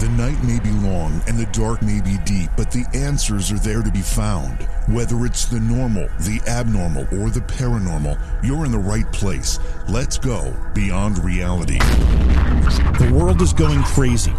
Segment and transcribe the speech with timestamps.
[0.00, 3.58] The night may be long and the dark may be deep, but the answers are
[3.58, 4.62] there to be found.
[4.88, 9.58] Whether it's the normal, the abnormal, or the paranormal, you're in the right place.
[9.90, 11.76] Let's go beyond reality.
[11.76, 14.32] The world is going crazy.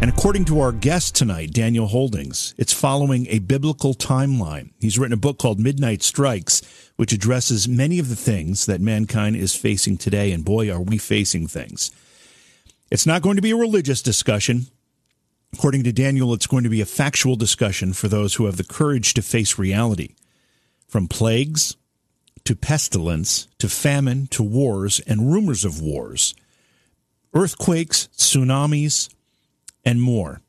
[0.00, 4.70] And according to our guest tonight, Daniel Holdings, it's following a biblical timeline.
[4.80, 6.62] He's written a book called Midnight Strikes,
[6.96, 10.32] which addresses many of the things that mankind is facing today.
[10.32, 11.92] And boy, are we facing things.
[12.90, 14.66] It's not going to be a religious discussion.
[15.52, 18.64] According to Daniel, it's going to be a factual discussion for those who have the
[18.64, 20.14] courage to face reality.
[20.88, 21.76] From plagues
[22.44, 26.34] to pestilence to famine to wars and rumors of wars,
[27.34, 29.08] earthquakes, tsunamis,
[29.84, 30.40] and more.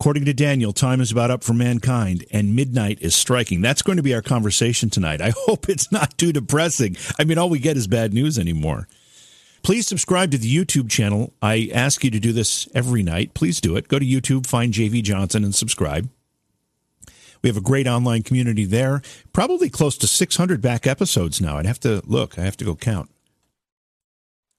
[0.00, 3.60] According to Daniel, time is about up for mankind and midnight is striking.
[3.60, 5.20] That's going to be our conversation tonight.
[5.20, 6.96] I hope it's not too depressing.
[7.18, 8.88] I mean, all we get is bad news anymore.
[9.62, 11.32] Please subscribe to the YouTube channel.
[11.42, 13.34] I ask you to do this every night.
[13.34, 13.88] Please do it.
[13.88, 16.08] Go to YouTube, find JV Johnson, and subscribe.
[17.42, 19.02] We have a great online community there.
[19.32, 21.56] Probably close to 600 back episodes now.
[21.56, 22.38] I'd have to look.
[22.38, 23.10] I have to go count.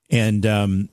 [0.10, 0.90] And um,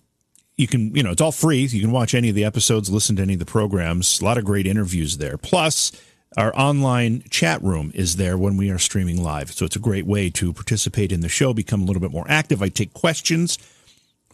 [0.56, 1.64] you can, you know, it's all free.
[1.64, 4.20] You can watch any of the episodes, listen to any of the programs.
[4.20, 5.38] A lot of great interviews there.
[5.38, 5.92] Plus,
[6.36, 9.52] our online chat room is there when we are streaming live.
[9.52, 12.26] So it's a great way to participate in the show, become a little bit more
[12.28, 12.62] active.
[12.62, 13.58] I take questions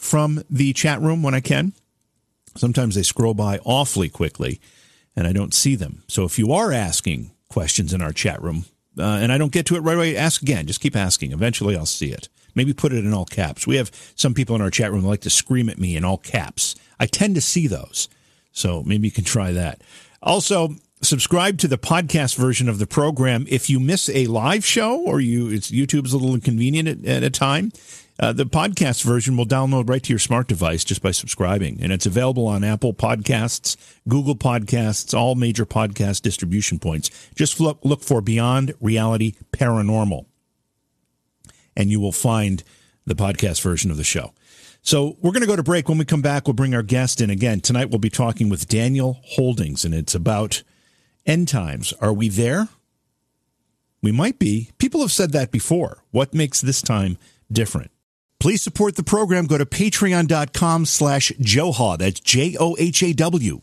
[0.05, 1.73] from the chat room when I can.
[2.57, 4.61] Sometimes they scroll by awfully quickly
[5.17, 6.05] and I don't see them.
[6.09, 8.67] So if you are asking questions in our chat room
[8.99, 10.67] uh, and I don't get to it right away, ask again.
[10.67, 11.33] Just keep asking.
[11.33, 12.29] Eventually I'll see it.
[12.55, 13.67] Maybe put it in all caps.
[13.67, 16.05] We have some people in our chat room that like to scream at me in
[16.05, 16.77] all caps.
[17.01, 18.09] I tend to see those.
[18.53, 19.81] So maybe you can try that.
[20.23, 23.47] Also, subscribe to the podcast version of the program.
[23.49, 27.23] If you miss a live show or you, it's YouTube's a little inconvenient at, at
[27.23, 27.73] a time.
[28.21, 31.93] Uh, the podcast version will download right to your smart device just by subscribing, and
[31.93, 33.77] it's available on Apple Podcasts,
[34.09, 37.11] Google Podcasts, all major podcast distribution points.
[37.35, 40.27] Just look, look for Beyond Reality Paranormal,
[41.77, 42.63] and you will find
[43.05, 44.33] the podcast version of the show.
[44.81, 45.89] So we're going to go to break.
[45.89, 47.61] When we come back, we'll bring our guest in again.
[47.61, 50.63] Tonight we'll be talking with Daniel Holdings, and it's about
[51.27, 51.93] end times.
[52.01, 52.69] Are we there?
[54.03, 54.71] We might be.
[54.79, 56.05] People have said that before.
[56.13, 57.19] What makes this time
[57.51, 57.91] different?
[58.45, 59.47] Please support the program.
[59.47, 61.97] Go to patreon.com slash Johaw.
[61.97, 63.63] That's J O H A W.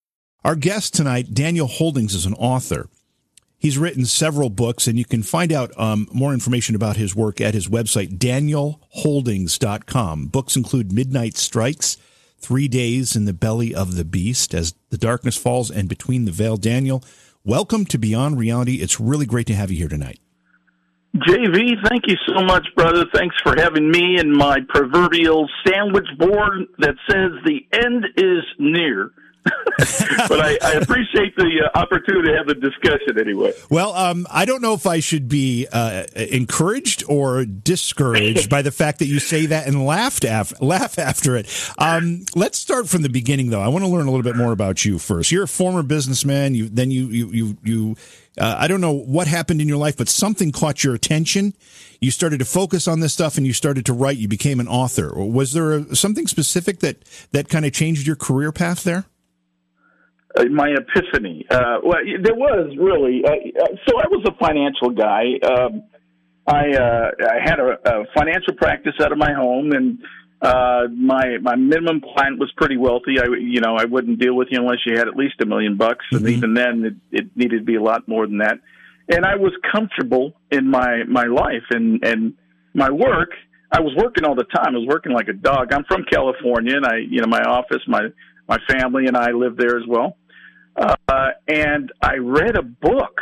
[0.43, 2.89] Our guest tonight, Daniel Holdings, is an author.
[3.59, 7.39] He's written several books, and you can find out um, more information about his work
[7.39, 10.25] at his website, danielholdings.com.
[10.25, 11.97] Books include Midnight Strikes,
[12.39, 16.31] Three Days in the Belly of the Beast, As the Darkness Falls, and Between the
[16.31, 16.57] Veil.
[16.57, 17.03] Daniel,
[17.45, 18.77] welcome to Beyond Reality.
[18.77, 20.19] It's really great to have you here tonight.
[21.17, 23.05] JV, thank you so much, brother.
[23.13, 29.11] Thanks for having me and my proverbial sandwich board that says the end is near.
[30.27, 33.53] but I, I, appreciate the uh, opportunity to have the discussion anyway.
[33.71, 38.71] Well, um, I don't know if I should be uh, encouraged or discouraged by the
[38.71, 41.47] fact that you say that and laughed af- laugh after it.
[41.79, 43.61] Um, let's start from the beginning, though.
[43.61, 45.31] I want to learn a little bit more about you first.
[45.31, 46.53] You're a former businessman.
[46.53, 47.95] You then you you you you.
[48.37, 51.53] Uh, I don't know what happened in your life, but something caught your attention.
[51.99, 54.17] You started to focus on this stuff, and you started to write.
[54.17, 55.13] You became an author.
[55.15, 59.05] Was there a, something specific that that kind of changed your career path there?
[60.37, 61.45] Uh, my epiphany.
[61.49, 63.23] Uh, well, there was really.
[63.25, 65.39] Uh, uh, so I was a financial guy.
[65.43, 65.83] Um,
[66.47, 69.99] I, uh, I had a, a financial practice out of my home, and
[70.41, 73.19] uh, my my minimum client was pretty wealthy.
[73.19, 75.77] I you know I wouldn't deal with you unless you had at least a million
[75.77, 76.29] bucks, and mm-hmm.
[76.29, 78.57] even then it, it needed to be a lot more than that.
[79.07, 82.33] And I was comfortable in my my life and and
[82.73, 83.31] my work.
[83.71, 84.75] I was working all the time.
[84.75, 85.71] I was working like a dog.
[85.71, 88.09] I'm from California, and I you know my office, my
[88.47, 90.17] my family and I live there as well.
[90.75, 93.19] Uh, and I read a book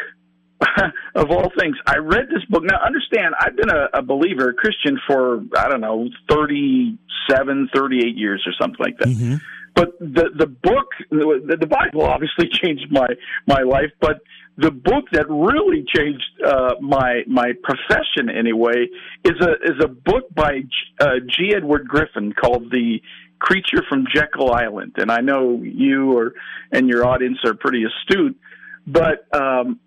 [1.16, 1.78] of all things.
[1.86, 2.63] I read this book.
[2.63, 8.18] Now, understand, I've been a, a believer, a Christian for, I don't know, 37, 38
[8.18, 9.07] years or something like that.
[9.07, 9.36] Mm-hmm.
[9.75, 13.07] But the, the book, the, the Bible obviously changed my,
[13.48, 14.22] my life, but
[14.57, 18.88] the book that really changed uh, my my profession anyway
[19.24, 20.68] is a is a book by G,
[21.00, 21.54] uh, G.
[21.56, 23.01] Edward Griffin called the
[23.39, 26.33] creature from Jekyll Island, and I know you or
[26.71, 28.38] and your audience are pretty astute,
[28.86, 29.80] but um,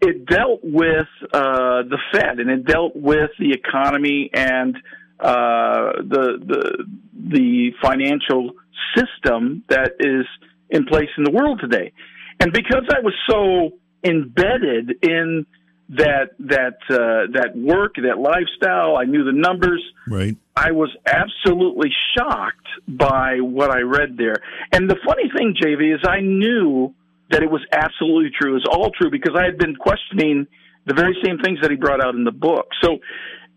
[0.00, 4.76] it dealt with uh, the Fed and it dealt with the economy and
[5.20, 6.84] uh, the the
[7.30, 8.52] the financial
[8.94, 10.26] system that is
[10.70, 11.92] in place in the world today.
[12.40, 15.46] And because I was so embedded in
[15.90, 19.82] that that uh, that work, that lifestyle, I knew the numbers.
[20.08, 20.36] Right.
[20.56, 24.36] I was absolutely shocked by what I read there.
[24.72, 26.94] And the funny thing, JV, is I knew
[27.30, 28.52] that it was absolutely true.
[28.52, 30.46] It was all true because I had been questioning
[30.86, 32.68] the very same things that he brought out in the book.
[32.82, 32.98] So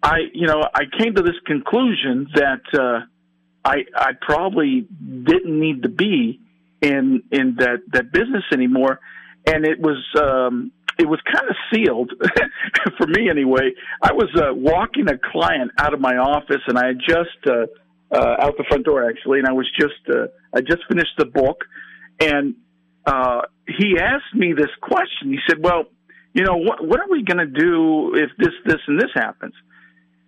[0.02, 3.06] I, you know, I came to this conclusion that uh,
[3.64, 6.40] I, I probably didn't need to be
[6.82, 9.00] in in that that business anymore,
[9.46, 12.12] and it was um, it was kind of sealed
[12.98, 13.72] for me anyway.
[14.04, 17.68] I was uh, walking a client out of my office, and I had just uh,
[18.12, 21.26] uh, out the front door actually, and I was just uh, I just finished the
[21.26, 21.64] book,
[22.20, 22.56] and
[23.06, 25.32] uh, he asked me this question.
[25.32, 25.86] He said, "Well,
[26.34, 29.54] you know, what what are we going to do if this this and this happens?"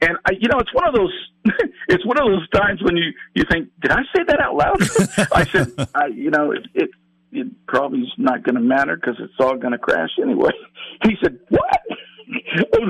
[0.02, 1.14] And I, you know, it's one of those,
[1.90, 4.82] it's one of those times when you you think, did I say that out loud?
[5.32, 6.90] I said, I, you know, it, it
[7.32, 10.52] it probably is not going to matter because it's all going to crash anyway.
[11.04, 11.80] He said, what?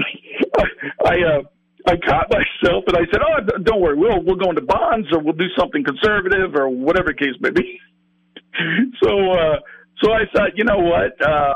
[1.06, 1.42] I uh,
[1.88, 5.20] I caught myself and I said, oh, don't worry, we'll we'll go into bonds or
[5.20, 7.80] we'll do something conservative or whatever the case may be.
[9.04, 9.60] so uh,
[10.04, 11.22] so I thought, you know what?
[11.26, 11.54] Uh,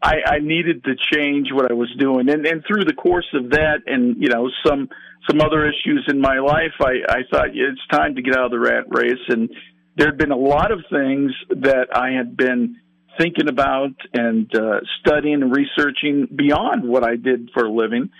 [0.00, 3.50] I, I needed to change what I was doing, and and through the course of
[3.50, 4.88] that, and you know some
[5.28, 8.50] some other issues in my life, I I thought it's time to get out of
[8.52, 9.50] the rat race, and
[9.98, 12.76] there had been a lot of things that I had been
[13.18, 18.10] thinking about and uh, studying and researching beyond what I did for a living,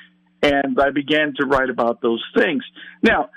[0.42, 2.64] and I began to write about those things.
[3.02, 3.30] Now,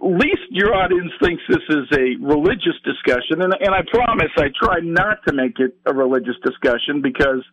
[0.00, 4.80] least your audience thinks this is a religious discussion, and, and I promise I try
[4.82, 7.44] not to make it a religious discussion because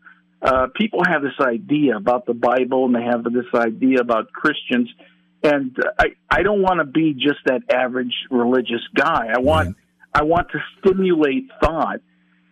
[0.42, 4.90] uh, people have this idea about the Bible and they have this idea about Christians,
[5.44, 9.28] and I I don't want to be just that average religious guy.
[9.34, 9.78] I want
[10.14, 12.02] I want to stimulate thought.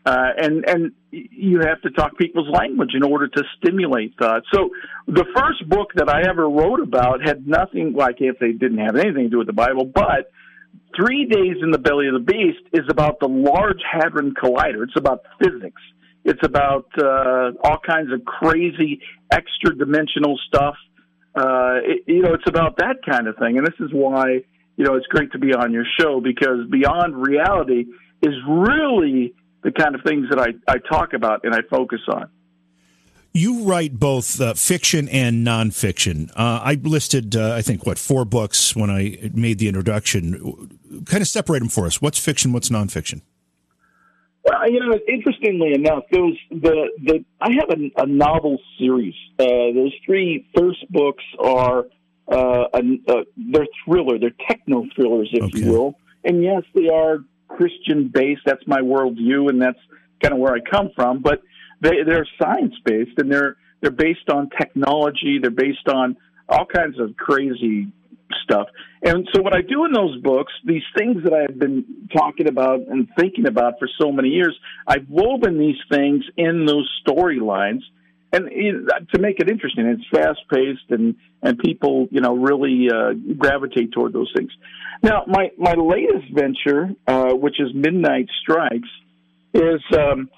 [0.04, 4.42] Uh, and and you have to talk people's language in order to stimulate thought.
[4.52, 4.72] So
[5.08, 8.96] the first book that I ever wrote about had nothing like if they didn't have
[8.96, 10.31] anything to do with the Bible, but
[10.96, 14.84] Three Days in the Belly of the Beast is about the Large Hadron Collider.
[14.84, 15.81] It's about physics.
[16.24, 20.75] It's about uh, all kinds of crazy extra dimensional stuff.
[21.34, 24.42] Uh, it, you know, it's about that kind of thing, and this is why
[24.81, 27.86] you know it's great to be on your show because beyond reality
[28.24, 29.31] is really
[29.62, 32.31] the kind of things that I, I talk about and I focus on.
[33.31, 36.31] You write both uh, fiction and nonfiction.
[36.31, 40.72] Uh, I listed, uh, I think, what four books when I made the introduction.
[41.06, 42.01] Kind of separate them for us.
[42.01, 42.51] What's fiction?
[42.51, 43.22] What's nonfiction?
[44.44, 49.13] Well, you know, interestingly enough, those the the I have a, a novel series.
[49.38, 51.86] Uh, those three first books are
[52.32, 55.60] uh, a, a, they're thriller, they're techno thrillers, if okay.
[55.60, 58.42] you will, and yes, they are Christian based.
[58.46, 59.80] That's my worldview, and that's
[60.22, 61.22] kind of where I come from.
[61.22, 61.42] But
[61.82, 65.40] they, they're science based, and they're they're based on technology.
[65.42, 67.88] They're based on all kinds of crazy
[68.44, 68.68] stuff.
[69.04, 72.82] And so, what I do in those books, these things that I've been talking about
[72.88, 77.82] and thinking about for so many years, I've woven these things in those storylines.
[78.34, 78.46] And
[79.14, 83.92] to make it interesting, it's fast paced, and and people, you know, really uh, gravitate
[83.92, 84.52] toward those things.
[85.04, 88.88] Now, my my latest venture, uh, which is Midnight Strikes,
[89.54, 90.30] is um,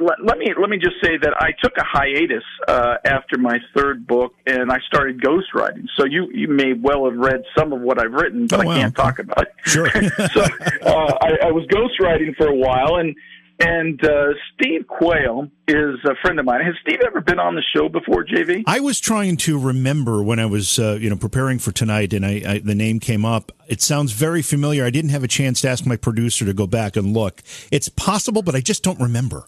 [0.00, 3.58] let, let, me let me just say that I took a hiatus uh, after my
[3.76, 5.86] third book, and I started ghostwriting.
[5.96, 8.72] So you you may well have read some of what I've written, but oh, wow.
[8.72, 9.54] I can't talk about it.
[9.64, 9.88] Sure.
[10.32, 13.14] so uh, I, I was ghostwriting for a while, and
[13.62, 16.60] and uh, Steve Quayle is a friend of mine.
[16.64, 18.64] Has Steve ever been on the show before, JV?
[18.66, 22.26] I was trying to remember when I was, uh, you know, preparing for tonight, and
[22.26, 23.52] I, I, the name came up.
[23.68, 24.84] It sounds very familiar.
[24.84, 27.42] I didn't have a chance to ask my producer to go back and look.
[27.70, 29.46] It's possible, but I just don't remember.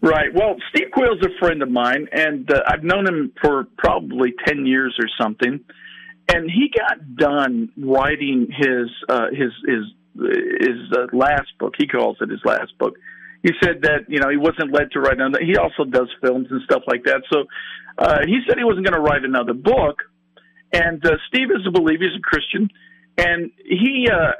[0.00, 0.34] Right.
[0.34, 4.66] Well, Steve Quayle's a friend of mine, and uh, I've known him for probably ten
[4.66, 5.60] years or something.
[6.26, 9.84] And he got done writing his uh, his his
[10.14, 11.74] his uh, last book.
[11.76, 12.96] He calls it his last book.
[13.42, 15.44] He said that you know he wasn't led to write another.
[15.44, 17.22] He also does films and stuff like that.
[17.32, 17.44] So
[17.98, 20.02] uh, he said he wasn't going to write another book.
[20.72, 22.04] And uh, Steve is a believer.
[22.04, 22.70] He's a Christian,
[23.18, 24.08] and he.
[24.10, 24.32] Uh,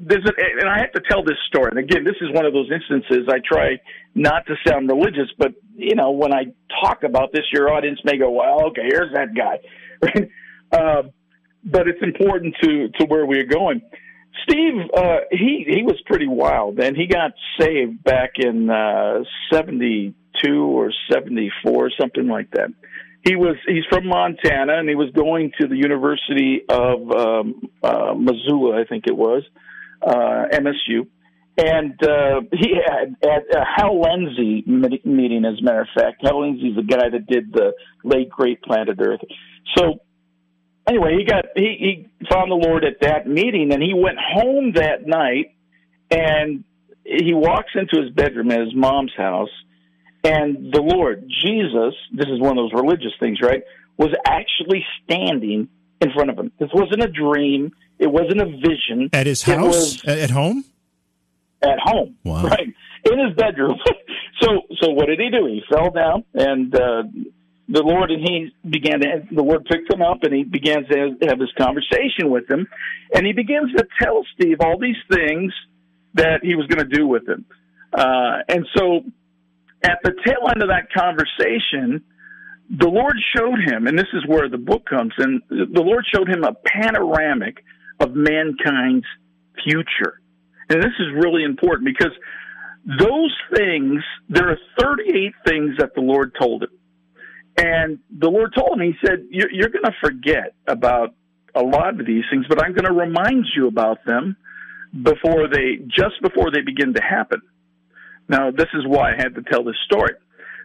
[0.00, 1.70] there's a, and I have to tell this story.
[1.70, 3.80] And again, this is one of those instances I try
[4.16, 6.46] not to sound religious, but you know, when I
[6.82, 9.58] talk about this, your audience may go, "Well, okay, here's that guy,"?
[10.72, 11.02] Uh,
[11.62, 13.82] but it's important to to where we are going
[14.44, 20.14] Steve, uh, he he was pretty wild, and he got saved back in uh, '72
[20.64, 22.70] or '74, something like that.
[23.24, 28.14] He was he's from Montana, and he was going to the University of um, uh,
[28.16, 29.44] Missoula, I think it was,
[30.04, 31.06] uh, MSU,
[31.58, 36.22] and uh, he had at a Hal Lindsey meeting, as a matter of fact.
[36.22, 39.20] Hal Lindsey's the guy that did the late great Planet Earth.
[39.76, 40.00] So
[40.88, 44.72] anyway, he got he, he found the Lord at that meeting, and he went home
[44.74, 45.54] that night,
[46.10, 46.64] and
[47.04, 49.50] he walks into his bedroom at his mom's house,
[50.24, 53.62] and the Lord Jesus, this is one of those religious things, right?
[53.98, 55.68] Was actually standing
[56.00, 56.52] in front of him.
[56.58, 57.72] This wasn't a dream.
[57.98, 59.10] It wasn't a vision.
[59.12, 60.04] At his house?
[60.06, 60.64] At home?
[61.62, 62.16] At home.
[62.24, 62.44] Wow.
[62.44, 62.74] Right.
[63.04, 63.76] In his bedroom.
[64.40, 64.48] so
[64.80, 65.46] so what did he do?
[65.46, 67.02] He fell down and uh
[67.68, 71.16] the Lord and he began to, the Lord picked him up and he began to
[71.28, 72.66] have this conversation with him.
[73.14, 75.52] And he begins to tell Steve all these things
[76.14, 77.44] that he was going to do with him.
[77.92, 79.02] Uh, and so
[79.82, 82.04] at the tail end of that conversation,
[82.70, 86.28] the Lord showed him, and this is where the book comes in, the Lord showed
[86.28, 87.62] him a panoramic
[88.00, 89.06] of mankind's
[89.62, 90.20] future.
[90.68, 92.12] And this is really important because
[92.84, 96.70] those things, there are 38 things that the Lord told him.
[97.56, 101.14] And the Lord told him, He said, You're, you're going to forget about
[101.54, 104.36] a lot of these things, but I'm going to remind you about them
[105.02, 107.42] before they, just before they begin to happen.
[108.28, 110.14] Now, this is why I had to tell this story.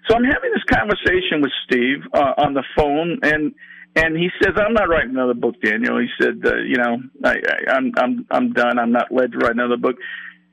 [0.08, 3.54] So I'm having this conversation with Steve uh, on the phone, and
[3.96, 7.32] and he says, "I'm not writing another book, Daniel." He said, uh, "You know, I,
[7.32, 8.80] I, I'm I'm I'm done.
[8.80, 9.96] I'm not led to write another book."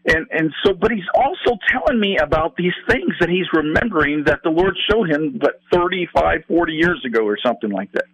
[0.07, 4.41] And and so, but he's also telling me about these things that he's remembering that
[4.45, 8.05] the Lord showed him, but 35, 40 years ago or something like that.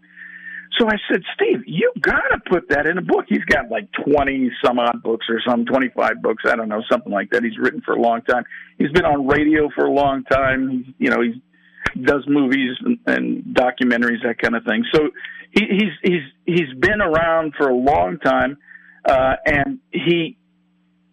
[0.78, 3.26] So I said, Steve, you got to put that in a book.
[3.28, 6.44] He's got like 20 some odd books or some 25 books.
[6.46, 7.42] I don't know, something like that.
[7.42, 8.44] He's written for a long time.
[8.78, 10.94] He's been on radio for a long time.
[10.98, 14.84] You know, he does movies and, and documentaries, that kind of thing.
[14.94, 15.10] So
[15.50, 18.56] he, he's, he's, he's been around for a long time.
[19.04, 20.38] Uh, and he,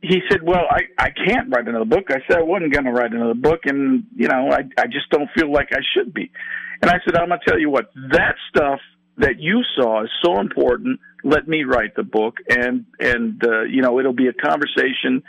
[0.08, 2.92] he said, "Well, I I can't write another book." I said I wasn't going to
[2.92, 6.32] write another book, and you know, I I just don't feel like I should be.
[6.82, 7.92] And I said, "I'm going to tell you what.
[8.12, 8.80] That stuff
[9.18, 11.00] that you saw is so important.
[11.24, 15.24] Let me write the book, and and uh, you know, it'll be a conversation."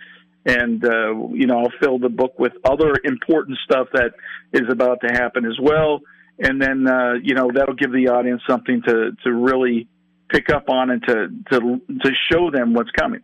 [0.47, 4.13] And uh, you know, I'll fill the book with other important stuff that
[4.53, 6.01] is about to happen as well.
[6.39, 9.89] And then uh, you know that'll give the audience something to to really
[10.31, 13.21] pick up on and to to to show them what's coming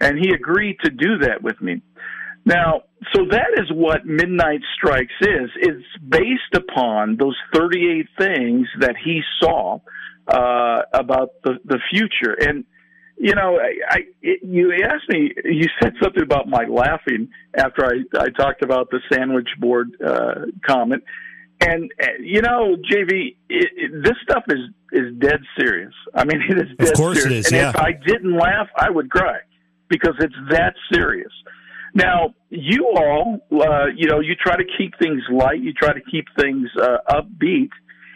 [0.00, 1.82] and he agreed to do that with me.
[2.44, 5.50] Now, so that is what Midnight Strikes is.
[5.56, 9.80] It's based upon those 38 things that he saw
[10.26, 12.34] uh, about the, the future.
[12.40, 12.64] And,
[13.18, 17.84] you know, I, I it, you asked me, you said something about my laughing after
[17.84, 21.04] I, I talked about the sandwich board uh, comment.
[21.60, 24.60] And, uh, you know, JV, it, it, this stuff is,
[24.92, 25.92] is dead serious.
[26.14, 27.46] I mean, it is dead Of course serious.
[27.46, 27.70] it is, and yeah.
[27.70, 29.40] if I didn't laugh, I would cry
[29.88, 31.32] because it's that serious.
[31.94, 36.00] Now, you all, uh, you know, you try to keep things light, you try to
[36.00, 37.70] keep things uh, upbeat,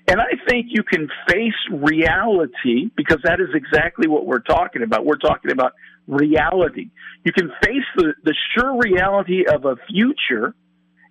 [0.08, 5.06] and I think you can face reality because that is exactly what we're talking about.
[5.06, 5.72] We're talking about
[6.06, 6.90] reality.
[7.24, 10.54] You can face the, the sure reality of a future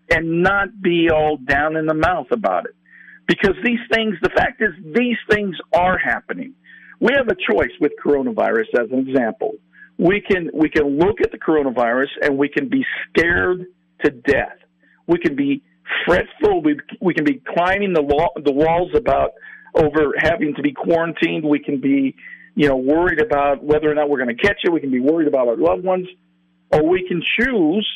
[0.09, 2.75] and not be all down in the mouth about it.
[3.27, 6.53] Because these things, the fact is, these things are happening.
[6.99, 9.53] We have a choice with coronavirus as an example
[9.97, 13.65] we can we can look at the coronavirus and we can be scared
[14.03, 14.57] to death.
[15.07, 15.63] We can be
[16.05, 16.61] fretful.
[16.61, 19.31] We we can be climbing the law, the walls about
[19.75, 21.45] over having to be quarantined.
[21.45, 22.15] We can be
[22.55, 24.71] you know worried about whether or not we're going to catch it.
[24.71, 26.07] We can be worried about our loved ones,
[26.71, 27.87] or we can choose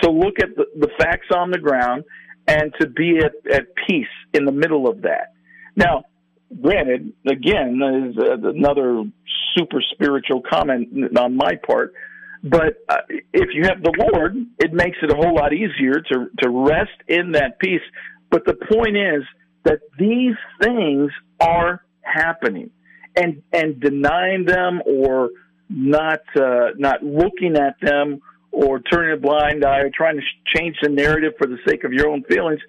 [0.00, 2.04] to look at the, the facts on the ground
[2.48, 5.32] and to be at, at peace in the middle of that.
[5.76, 6.04] Now,
[6.60, 7.80] granted, again,
[8.10, 9.04] is another
[9.56, 11.94] super spiritual comment on my part.
[12.42, 12.96] But uh,
[13.32, 16.90] if you have the Lord, it makes it a whole lot easier to to rest
[17.06, 17.82] in that peace.
[18.30, 19.22] But the point is
[19.64, 22.70] that these things are happening,
[23.14, 25.30] and and denying them or
[25.68, 30.76] not uh, not looking at them or turning a blind eye or trying to change
[30.82, 32.60] the narrative for the sake of your own feelings,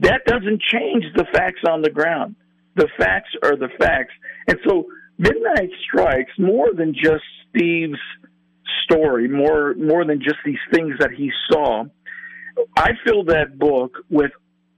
[0.00, 2.34] that doesn't change the facts on the ground.
[2.78, 4.14] The facts are the facts.
[4.46, 4.86] And so
[5.18, 7.98] Midnight Strikes, more than just Steve's
[8.84, 11.84] story, more more than just these things that he saw,
[12.76, 14.30] I fill that book with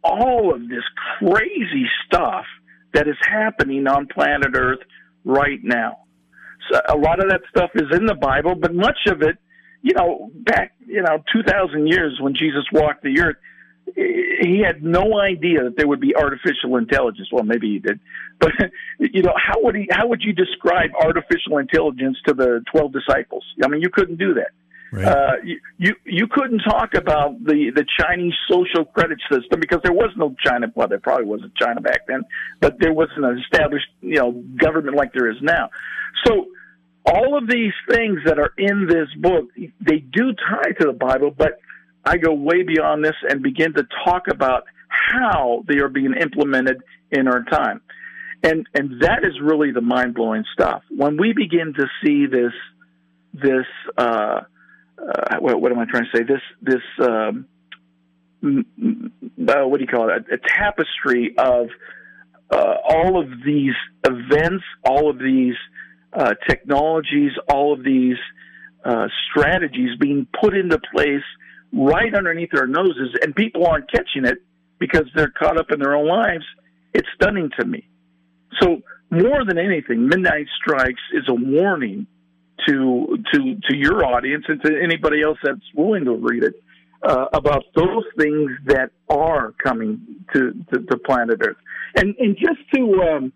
[0.03, 0.85] all of this
[1.19, 2.47] crazy stuff
[2.95, 4.81] that is happening on planet Earth
[5.25, 5.99] right now.
[6.71, 9.37] So a lot of that stuff is in the Bible, but much of it,
[9.83, 13.37] you know, back you know two thousand years when Jesus walked the earth,
[13.95, 17.29] he had no idea that there would be artificial intelligence.
[17.33, 18.01] Well, maybe he did,
[18.39, 18.53] but
[18.99, 19.89] you know, how would he?
[19.91, 23.45] How would you describe artificial intelligence to the twelve disciples?
[23.63, 24.51] I mean, you couldn't do that.
[24.93, 25.07] Right.
[25.07, 29.93] Uh, you, you you couldn't talk about the the Chinese social credit system because there
[29.93, 30.67] was no China.
[30.75, 32.23] Well, there probably wasn't China back then,
[32.61, 35.71] but there wasn't an established you know government like there is now.
[36.27, 36.47] So
[37.07, 39.49] all of these things that are in this book,
[39.81, 41.61] they do tie to the Bible, but
[42.11, 46.83] I go way beyond this and begin to talk about how they are being implemented
[47.13, 47.81] in our time.
[48.43, 50.83] And and that is really the mind blowing stuff.
[50.91, 52.53] When we begin to see this
[53.33, 54.41] this uh,
[54.99, 56.25] uh, what, what, am I trying to say?
[56.25, 57.47] This this um,
[58.43, 60.25] uh, what do you call it?
[60.31, 61.69] A, a tapestry of
[62.51, 63.75] uh, all of these
[64.05, 65.55] events, all of these
[66.13, 68.17] uh, technologies, all of these
[68.85, 71.23] uh, strategies being put into place
[71.73, 74.39] right underneath our noses, and people aren't catching it
[74.79, 76.45] because they're caught up in their own lives.
[76.95, 77.87] It's stunning to me.
[78.61, 82.07] So more than anything, Midnight Strikes is a warning
[82.67, 86.55] to to to your audience and to anybody else that's willing to read it
[87.03, 91.57] uh, about those things that are coming to, to, to planet Earth.
[91.95, 93.33] And and just to um,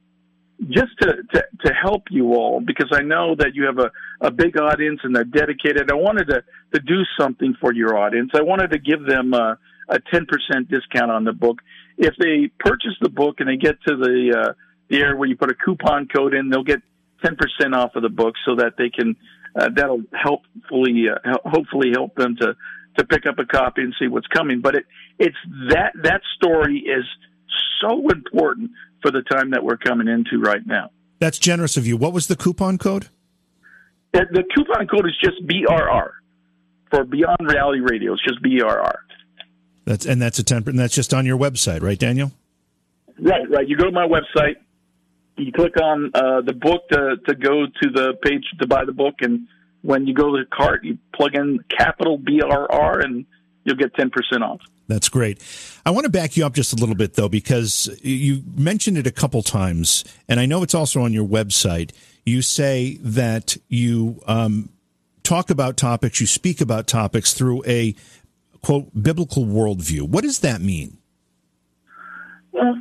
[0.71, 3.91] just to, to, to help you all, because I know that you have a,
[4.21, 6.45] a big audience and they're dedicated, I wanted to,
[6.75, 8.31] to do something for your audience.
[8.35, 10.27] I wanted to give them a, a 10%
[10.69, 11.61] discount on the book.
[11.99, 14.53] If they purchase the book and they get to the, uh,
[14.89, 16.83] the area where you put a coupon code in, they'll get
[17.25, 17.37] 10%
[17.75, 19.17] off of the book so that they can,
[19.59, 22.55] uh, that'll helpfully, uh, hopefully help them to,
[22.99, 24.61] to pick up a copy and see what's coming.
[24.61, 24.85] But it,
[25.19, 25.37] it's
[25.71, 27.05] that, that story is
[27.81, 28.71] so important
[29.05, 30.91] for the time that we're coming into right now.
[31.19, 31.97] That's generous of you.
[31.97, 33.09] What was the coupon code?
[34.13, 36.11] The, the coupon code is just BRR
[36.91, 38.15] for Beyond Reality Radio.
[38.15, 38.97] It's just BRR.
[39.85, 40.65] That's and that's a ten.
[40.67, 42.33] And that's just on your website, right, Daniel?
[43.19, 43.69] Right, right.
[43.69, 44.57] You go to my website
[45.37, 48.93] you click on uh, the book to, to go to the page to buy the
[48.93, 49.49] book, and
[49.83, 53.27] when you go to the cart, you plug in capital BRR, and
[53.65, 54.11] you'll get 10%
[54.43, 54.61] off.
[54.87, 55.43] That's great.
[55.87, 59.07] I want to back you up just a little bit, though, because you mentioned it
[59.07, 61.93] a couple times, and I know it's also on your website.
[62.27, 64.69] You say that you um,
[65.23, 67.95] talk about topics, you speak about topics through a
[68.63, 70.03] quote biblical worldview.
[70.03, 70.99] What does that mean?
[72.53, 72.81] Well,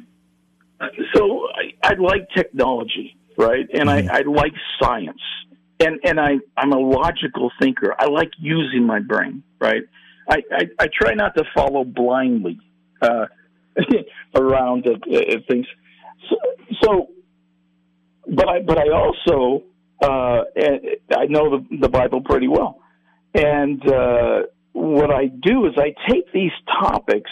[1.14, 1.48] so
[1.84, 3.68] I like technology, right?
[3.74, 4.12] And mm-hmm.
[4.12, 5.22] I, I like science.
[5.80, 7.96] And and I, I'm a logical thinker.
[7.98, 9.84] I like using my brain, right?
[10.30, 10.42] I,
[10.80, 12.60] I, try not to follow blindly
[13.02, 13.26] uh,
[14.36, 14.98] around uh,
[15.48, 15.66] things.
[16.30, 16.36] So,
[16.82, 17.10] so,
[18.28, 19.64] but I but I also
[20.02, 20.44] uh,
[21.16, 22.82] I know the, the Bible pretty well,
[23.34, 27.32] and uh, what I do is I take these topics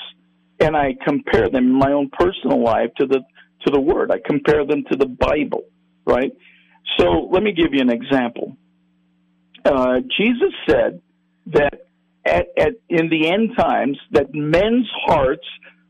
[0.59, 3.21] and I compare them in my own personal life to the
[3.65, 4.11] to the Word.
[4.11, 5.63] I compare them to the Bible,
[6.05, 6.31] right?
[6.97, 8.57] So let me give you an example.
[9.63, 11.01] Uh, Jesus said
[11.47, 11.87] that
[12.25, 15.45] at, at, in the end times that men's hearts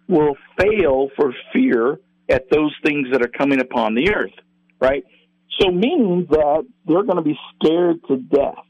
[0.07, 4.33] will fail for fear at those things that are coming upon the earth,
[4.79, 5.03] right?
[5.59, 8.63] So meaning that they're going to be scared to death.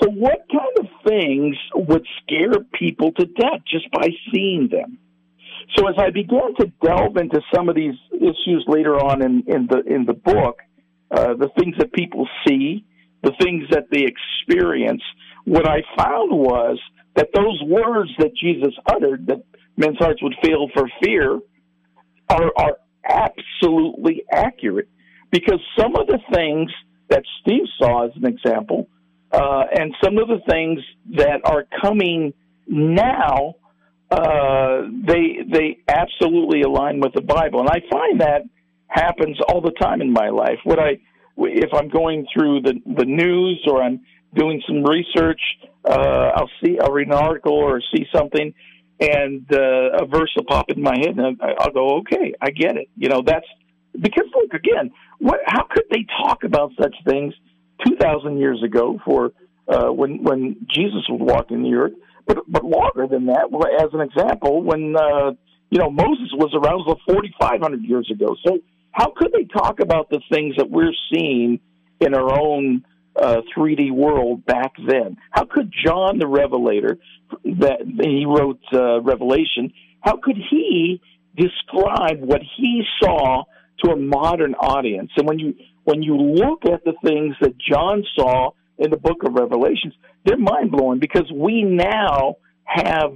[0.00, 4.98] So what kind of things would scare people to death just by seeing them?
[5.76, 9.66] So as I began to delve into some of these issues later on in, in
[9.66, 10.60] the in the book,
[11.10, 12.84] uh, the things that people see,
[13.22, 15.02] the things that they experience,
[15.48, 16.78] what I found was
[17.16, 19.42] that those words that Jesus uttered, that
[19.76, 21.40] men's hearts would fail for fear,
[22.28, 24.88] are are absolutely accurate.
[25.30, 26.70] Because some of the things
[27.10, 28.88] that Steve saw as an example,
[29.32, 30.80] uh, and some of the things
[31.16, 32.32] that are coming
[32.66, 33.54] now
[34.10, 38.42] uh, they they absolutely align with the Bible, and I find that
[38.86, 40.58] happens all the time in my life.
[40.64, 40.98] What I
[41.36, 44.00] if I'm going through the the news or I'm
[44.34, 45.40] doing some research,
[45.84, 48.54] uh, I'll see I'll read an article or see something,
[49.00, 52.76] and uh, a verse will pop in my head, and I'll go, okay, I get
[52.76, 52.88] it.
[52.96, 53.46] You know, that's
[53.98, 57.34] because look again, what how could they talk about such things
[57.86, 59.32] two thousand years ago for
[59.68, 61.92] uh, when when Jesus was walking in the earth?
[62.28, 63.48] but but longer than that.
[63.80, 65.32] As an example, when uh,
[65.70, 68.36] you know Moses was around was forty five hundred years ago.
[68.46, 68.58] So
[68.92, 71.58] how could they talk about the things that we're seeing
[72.00, 72.84] in our own
[73.20, 75.16] uh, 3D world back then?
[75.30, 76.98] How could John the Revelator,
[77.44, 81.00] that he wrote uh, Revelation, how could he
[81.36, 83.44] describe what he saw
[83.84, 85.10] to a modern audience?
[85.16, 85.54] And when you
[85.84, 90.36] when you look at the things that John saw in the book of Revelations, they're
[90.36, 93.12] mind blowing because we now have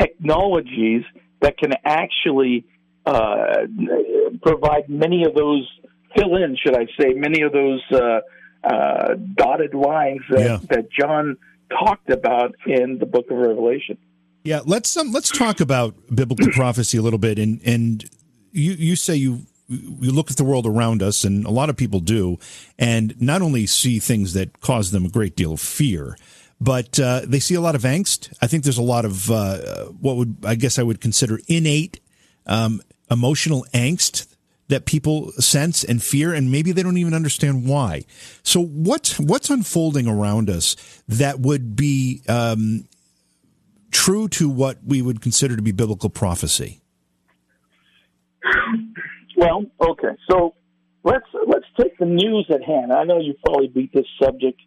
[0.00, 1.02] technologies
[1.40, 2.64] that can actually
[3.04, 3.66] uh,
[4.42, 5.68] provide many of those
[6.16, 8.20] fill in, should I say, many of those uh,
[8.66, 10.58] uh, dotted lines that, yeah.
[10.70, 11.36] that John
[11.70, 13.98] talked about in the book of Revelation.
[14.44, 18.08] Yeah, let's um, let's talk about biblical prophecy a little bit, and and
[18.52, 21.76] you you say you you look at the world around us, and a lot of
[21.76, 22.38] people do,
[22.78, 26.16] and not only see things that cause them a great deal of fear,
[26.60, 28.32] but uh, they see a lot of angst.
[28.40, 32.00] I think there's a lot of uh, what would I guess I would consider innate
[32.46, 34.26] um, emotional angst
[34.68, 38.04] that people sense and fear, and maybe they don't even understand why.
[38.42, 40.76] So, what's what's unfolding around us
[41.08, 42.88] that would be um,
[43.90, 46.80] true to what we would consider to be biblical prophecy?
[49.36, 50.16] Well, okay.
[50.30, 50.54] So
[51.04, 52.92] let's let's take the news at hand.
[52.92, 54.60] I know you probably beat this subject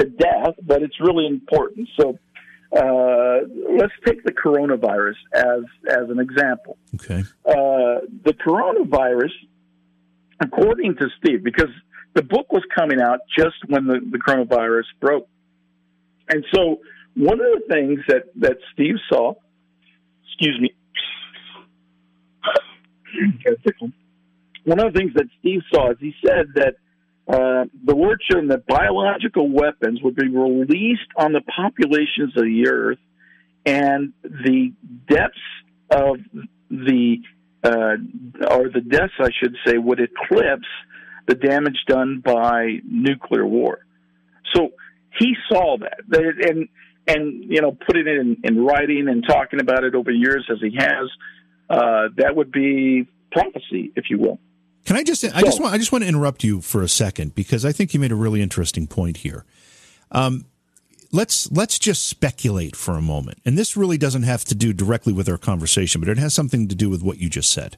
[0.00, 1.88] to death, but it's really important.
[2.00, 2.18] So
[2.76, 3.38] uh,
[3.78, 6.76] let's take the coronavirus as as an example.
[6.94, 7.22] Okay.
[7.46, 9.32] Uh, the coronavirus,
[10.40, 11.70] according to Steve, because
[12.14, 15.28] the book was coming out just when the, the coronavirus broke,
[16.28, 16.80] and so
[17.14, 19.34] one of the things that, that Steve saw,
[20.26, 20.74] excuse me,
[24.64, 26.74] one of the things that Steve saw is he said that
[27.26, 32.68] uh, the word showed that biological weapons would be released on the populations of the
[32.68, 32.98] earth,
[33.64, 34.72] and the
[35.08, 35.38] depths
[35.90, 36.18] of
[36.70, 37.16] the
[37.62, 37.96] uh,
[38.50, 40.68] or the deaths, I should say, would eclipse
[41.26, 43.86] the damage done by nuclear war.
[44.54, 44.72] So
[45.18, 46.68] he saw that, and
[47.06, 50.58] and you know put it in in writing and talking about it over years as
[50.60, 51.10] he has,
[51.70, 54.38] uh, that would be prophecy, if you will.
[54.84, 57.34] Can I just I just want I just want to interrupt you for a second
[57.34, 59.44] because I think you made a really interesting point here.
[60.10, 60.44] Um,
[61.10, 65.12] let's let's just speculate for a moment, and this really doesn't have to do directly
[65.12, 67.76] with our conversation, but it has something to do with what you just said.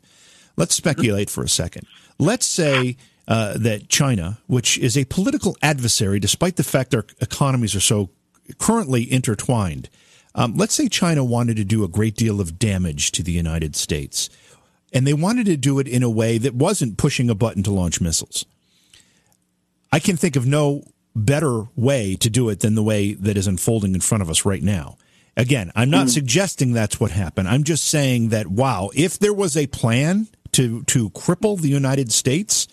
[0.56, 1.86] Let's speculate for a second.
[2.18, 2.96] Let's say.
[3.28, 8.10] Uh, that China, which is a political adversary, despite the fact their economies are so
[8.58, 9.88] currently intertwined.
[10.36, 13.74] Um, let's say China wanted to do a great deal of damage to the United
[13.74, 14.30] States,
[14.92, 17.70] and they wanted to do it in a way that wasn't pushing a button to
[17.70, 18.44] launch missiles.
[19.92, 23.46] I can think of no better way to do it than the way that is
[23.46, 24.96] unfolding in front of us right now.
[25.36, 26.10] Again, I'm not mm.
[26.10, 27.48] suggesting that's what happened.
[27.48, 32.10] I'm just saying that wow, if there was a plan to to cripple the United
[32.10, 32.68] States,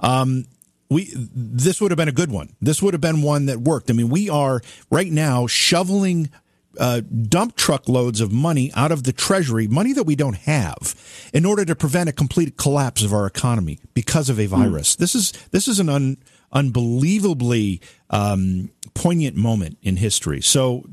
[0.00, 0.46] um,
[0.88, 2.56] we this would have been a good one.
[2.60, 3.90] This would have been one that worked.
[3.90, 6.30] I mean, we are right now shoveling
[6.78, 10.94] uh, dump truck loads of money out of the treasury, money that we don't have,
[11.32, 14.56] in order to prevent a complete collapse of our economy because of a hmm.
[14.56, 14.94] virus.
[14.94, 14.98] Mm.
[14.98, 16.16] This is this is an un,
[16.52, 17.80] unbelievably
[18.10, 20.40] um, poignant moment in history.
[20.40, 20.84] So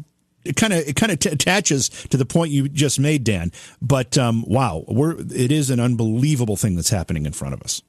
[0.44, 3.52] it kind of it kind of t- attaches to the point you just made, Dan.
[3.82, 7.82] But um, wow, we're it is an unbelievable thing that's happening in front of us.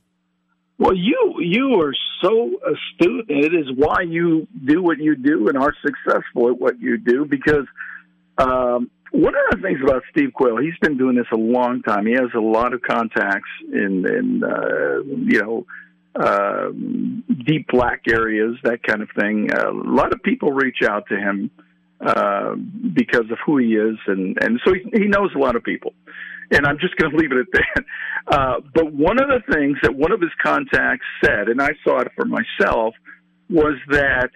[0.79, 5.49] Well, you you are so astute, and it is why you do what you do
[5.49, 7.25] and are successful at what you do.
[7.25, 7.67] Because
[8.39, 12.07] um, one of the things about Steve Quayle, he's been doing this a long time.
[12.07, 15.67] He has a lot of contacts in, in uh, you know,
[16.15, 16.71] uh,
[17.45, 19.51] deep black areas, that kind of thing.
[19.53, 21.51] Uh, a lot of people reach out to him
[22.01, 25.63] uh, because of who he is, and and so he, he knows a lot of
[25.63, 25.95] people
[26.51, 27.85] and I'm just going to leave it at that.
[28.27, 32.01] Uh, but one of the things that one of his contacts said, and I saw
[32.01, 32.95] it for myself,
[33.49, 34.31] was that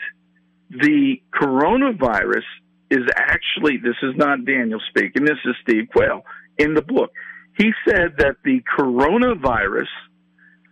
[0.71, 2.45] the coronavirus
[2.91, 6.25] is actually, this is not Daniel speaking, this is Steve Quayle
[6.59, 7.11] in the book.
[7.59, 9.89] He said that the coronavirus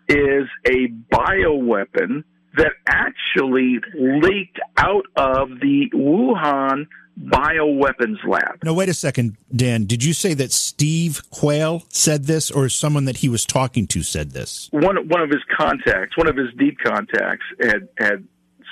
[0.09, 2.25] is a bioweapon
[2.57, 6.87] that actually leaked out of the Wuhan
[7.21, 8.65] bioweapons lab.
[8.65, 9.85] No, wait a second, Dan.
[9.85, 14.03] Did you say that Steve Quayle said this, or someone that he was talking to
[14.03, 14.69] said this?
[14.73, 18.27] One one of his contacts, one of his deep contacts, had had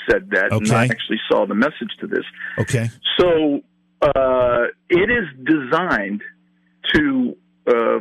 [0.08, 0.56] said that, okay.
[0.56, 2.24] and I actually saw the message to this.
[2.58, 2.90] Okay.
[3.18, 3.61] So
[4.00, 6.22] uh, it is designed
[6.94, 7.98] to uh,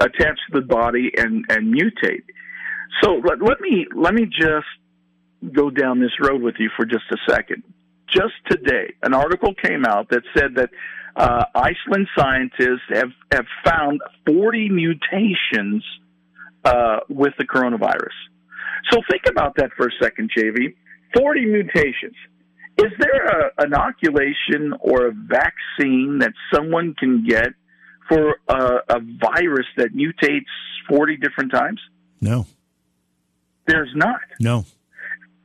[0.00, 2.24] attach to the body and and mutate.
[3.02, 4.66] So let, let me let me just
[5.52, 7.64] go down this road with you for just a second
[8.12, 10.70] just today, an article came out that said that
[11.16, 15.84] uh, Iceland scientists have, have found 40 mutations
[16.64, 18.16] uh, with the coronavirus.
[18.90, 20.74] So think about that for a second, JV.
[21.16, 22.16] 40 mutations.
[22.78, 27.48] Is there an inoculation or a vaccine that someone can get
[28.08, 30.46] for a, a virus that mutates
[30.88, 31.80] 40 different times?
[32.20, 32.46] No.
[33.66, 34.20] There's not.
[34.40, 34.64] No.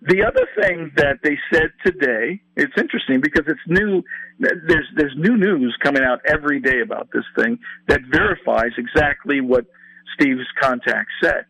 [0.01, 4.03] The other thing that they said today, it's interesting because it's new.
[4.39, 7.57] There's there's new news coming out every day about this thing
[7.87, 9.65] that verifies exactly what
[10.13, 11.45] Steve's contact said.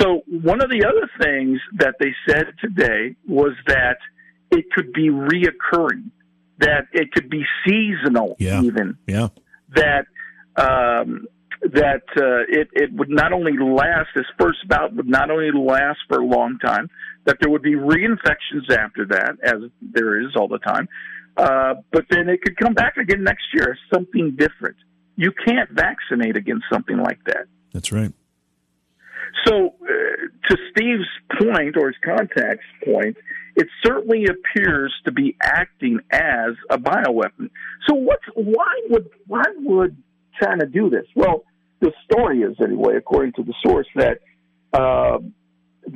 [0.00, 3.98] So one of the other things that they said today was that
[4.50, 6.10] it could be reoccurring,
[6.58, 8.62] that it could be seasonal, Yeah.
[8.62, 9.28] even Yeah.
[9.74, 10.06] that
[10.56, 11.26] um,
[11.62, 15.98] that uh, it it would not only last this first bout would not only last
[16.08, 16.88] for a long time,
[17.24, 20.88] that there would be reinfections after that, as there is all the time,
[21.36, 24.76] uh, but then it could come back again next year as something different.
[25.16, 27.46] You can't vaccinate against something like that.
[27.72, 28.12] That's right.
[29.46, 31.08] So, uh, to Steve's
[31.40, 33.16] point or his contact's point,
[33.54, 37.50] it certainly appears to be acting as a bioweapon.
[37.86, 39.96] So, what's why would why would
[40.42, 41.06] China do this?
[41.14, 41.44] Well,
[41.80, 44.20] the story is anyway, according to the source, that
[44.72, 45.18] uh,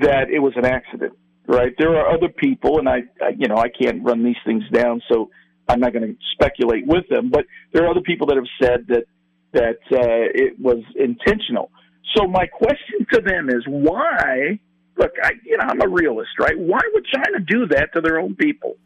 [0.00, 1.12] that it was an accident.
[1.46, 1.72] Right?
[1.78, 5.02] There are other people, and I, I you know, I can't run these things down,
[5.10, 5.30] so
[5.68, 7.30] I'm not going to speculate with them.
[7.30, 9.04] But there are other people that have said that
[9.52, 11.70] that uh, it was intentional.
[12.16, 14.60] So my question to them is why?
[14.96, 16.58] Look, I, you know, I'm a realist, right?
[16.58, 18.76] Why would China do that to their own people?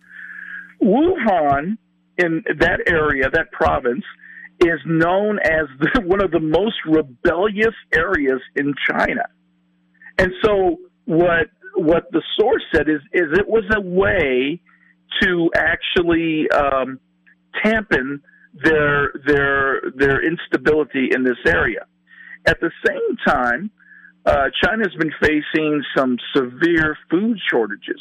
[0.82, 1.76] Wuhan,
[2.18, 4.04] in that area, that province,
[4.60, 9.22] is known as the, one of the most rebellious areas in China.
[10.18, 14.60] And so what what the source said is is it was a way
[15.22, 17.00] to actually um,
[17.62, 18.22] tampen
[18.62, 21.86] their their their instability in this area.
[22.46, 23.70] At the same time,
[24.26, 28.00] uh, China's been facing some severe food shortages.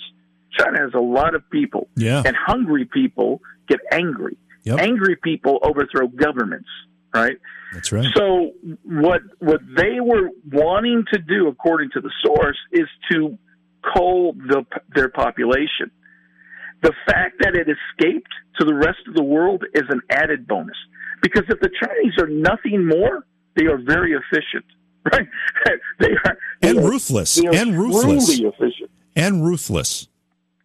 [0.58, 2.22] China has a lot of people, Yeah.
[2.26, 4.38] and hungry people get angry.
[4.64, 4.80] Yep.
[4.80, 6.70] Angry people overthrow governments,
[7.14, 7.38] right?
[7.74, 8.06] That's right.
[8.16, 8.52] So
[8.84, 13.38] what what they were wanting to do, according to the source, is to
[13.94, 15.92] cull the, their population.
[16.82, 20.78] The fact that it escaped to the rest of the world is an added bonus.
[21.22, 24.66] Because if the Chinese are nothing more, they are very efficient,
[25.12, 25.28] right?
[26.00, 27.40] they are And they are- ruthless.
[27.44, 28.30] are And ruthless.
[28.40, 30.08] efficient And ruthless.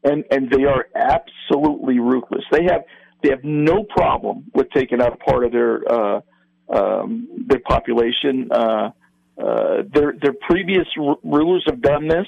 [0.04, 2.44] and and they are absolutely ruthless.
[2.52, 2.82] They have
[3.22, 6.20] they have no problem with taking out part of their uh,
[6.68, 8.50] um, their population.
[8.50, 8.90] Uh,
[9.38, 12.26] uh, their their previous r- rulers have done this.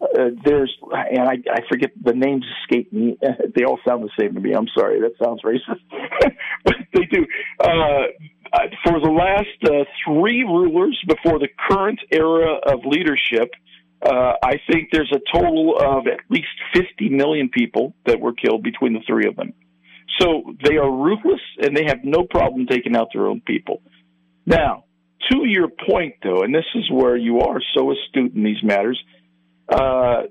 [0.00, 3.16] Uh, there's and I, I forget the names escape me.
[3.54, 4.52] they all sound the same to me.
[4.52, 5.80] I'm sorry, that sounds racist,
[6.64, 7.26] but they do.
[7.60, 8.06] Uh,
[8.84, 13.50] for the last uh, three rulers before the current era of leadership,
[14.04, 18.62] uh, I think there's a total of at least 50 million people that were killed
[18.62, 19.54] between the three of them.
[20.18, 23.82] So they are ruthless and they have no problem taking out their own people.
[24.46, 24.84] Now,
[25.30, 29.00] to your point, though, and this is where you are so astute in these matters,
[29.68, 30.22] uh,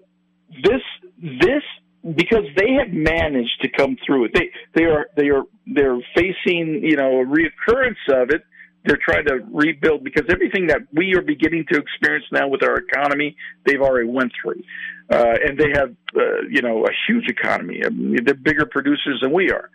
[0.50, 0.82] this
[1.17, 1.63] this
[2.04, 4.32] because they have managed to come through it.
[4.34, 8.44] They they are they are they're facing you know a reoccurrence of it.
[8.84, 12.78] They're trying to rebuild because everything that we are beginning to experience now with our
[12.78, 14.63] economy, they've already went through,
[15.12, 17.82] uh, and they have uh, you know a huge economy.
[17.86, 19.69] I mean, they're bigger producers than we are,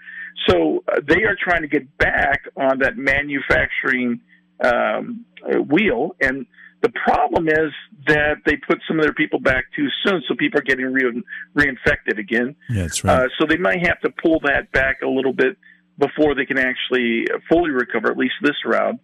[0.48, 4.20] so uh, they are trying to get back on that manufacturing
[4.64, 6.46] um, uh, wheel and
[6.82, 7.72] the problem is
[8.06, 11.22] that they put some of their people back too soon, so people are getting re-
[11.56, 12.54] reinfected again.
[12.68, 13.24] Yeah, that's right.
[13.24, 15.56] Uh, so they might have to pull that back a little bit
[15.98, 19.00] before they can actually fully recover, at least this round.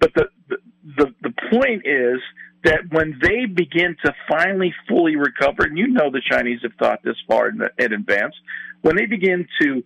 [0.00, 0.56] But the the
[0.96, 2.20] the, the point is
[2.64, 7.00] that when they begin to finally fully recover, and you know the Chinese have thought
[7.04, 8.34] this far in, in advance,
[8.82, 9.84] when they begin to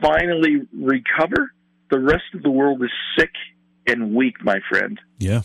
[0.00, 1.52] finally recover,
[1.90, 3.32] the rest of the world is sick
[3.86, 5.42] and weak, my friend yeah.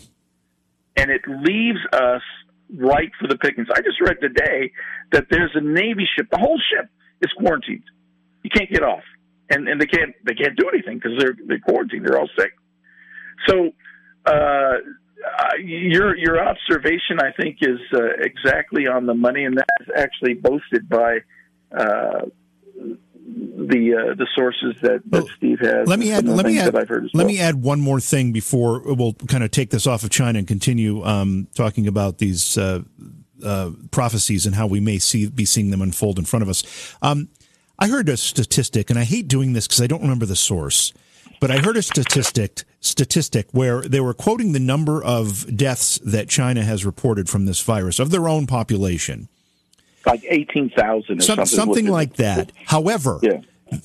[0.96, 2.22] and it leaves us
[2.76, 3.68] right for the pickings.
[3.74, 4.72] I just read today
[5.12, 6.28] that there's a Navy ship.
[6.30, 6.90] The whole ship
[7.22, 7.84] is quarantined.
[8.42, 9.02] You can't get off,
[9.50, 12.06] and and they can't they can't do anything because they're they're quarantined.
[12.06, 12.52] They're all sick.
[13.46, 13.70] So.
[14.26, 14.78] Uh,
[15.26, 20.34] uh, your your observation, I think, is uh, exactly on the money, and that's actually
[20.34, 21.18] boasted by
[21.76, 22.26] uh,
[22.76, 25.88] the uh, the sources that, that Well, Steve has.
[25.88, 26.24] Let me add.
[26.24, 26.76] some of the Let me add.
[26.76, 27.26] I've heard Let well.
[27.26, 30.48] me add one more thing before we'll kind of take this off of China and
[30.48, 32.82] continue um, talking about these uh,
[33.44, 36.96] uh, prophecies and how we may see be seeing them unfold in front of us.
[37.02, 37.28] Um,
[37.78, 40.92] I heard a statistic, and I hate doing this because I don't remember the source,
[41.40, 46.28] but I heard a statistic statistic where they were quoting the number of deaths that
[46.28, 49.28] China has reported from this virus of their own population
[50.06, 51.46] like eighteen thousand or some, something.
[51.46, 52.52] something like that.
[52.66, 53.40] However, Yeah.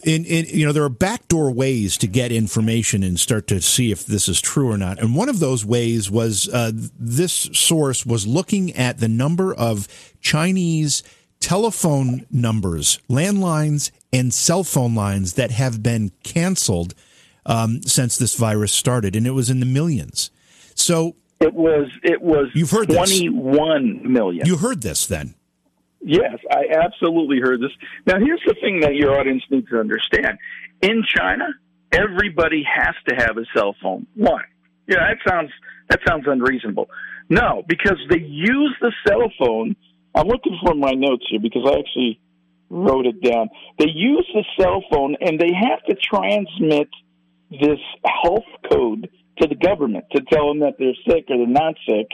[0.05, 3.91] in, in you know there are backdoor ways to get information and start to see
[3.91, 8.05] if this is true or not and one of those ways was uh, this source
[8.05, 9.89] was looking at the number of
[10.21, 11.03] chinese
[11.41, 16.93] telephone numbers landlines and cell phone lines that have been canceled
[17.45, 20.31] um, since this virus started and it was in the millions
[20.75, 24.47] so it was it was you've heard 21 this.
[24.47, 25.35] you heard this then
[26.05, 27.71] Yes, I absolutely heard this.
[28.05, 30.37] Now, here's the thing that your audience needs to understand.
[30.81, 31.47] In China,
[31.93, 34.05] everybody has to have a cell phone.
[34.15, 34.41] Why?
[34.87, 35.51] Yeah, that sounds
[35.89, 36.89] that sounds unreasonable.
[37.29, 39.77] No, because they use the cell phone.
[40.13, 42.19] I'm looking for my notes here because I actually
[42.69, 43.49] wrote it down.
[43.79, 46.89] They use the cell phone and they have to transmit
[47.59, 47.79] this
[48.23, 52.07] health code to the government to tell them that they're sick or they're not sick.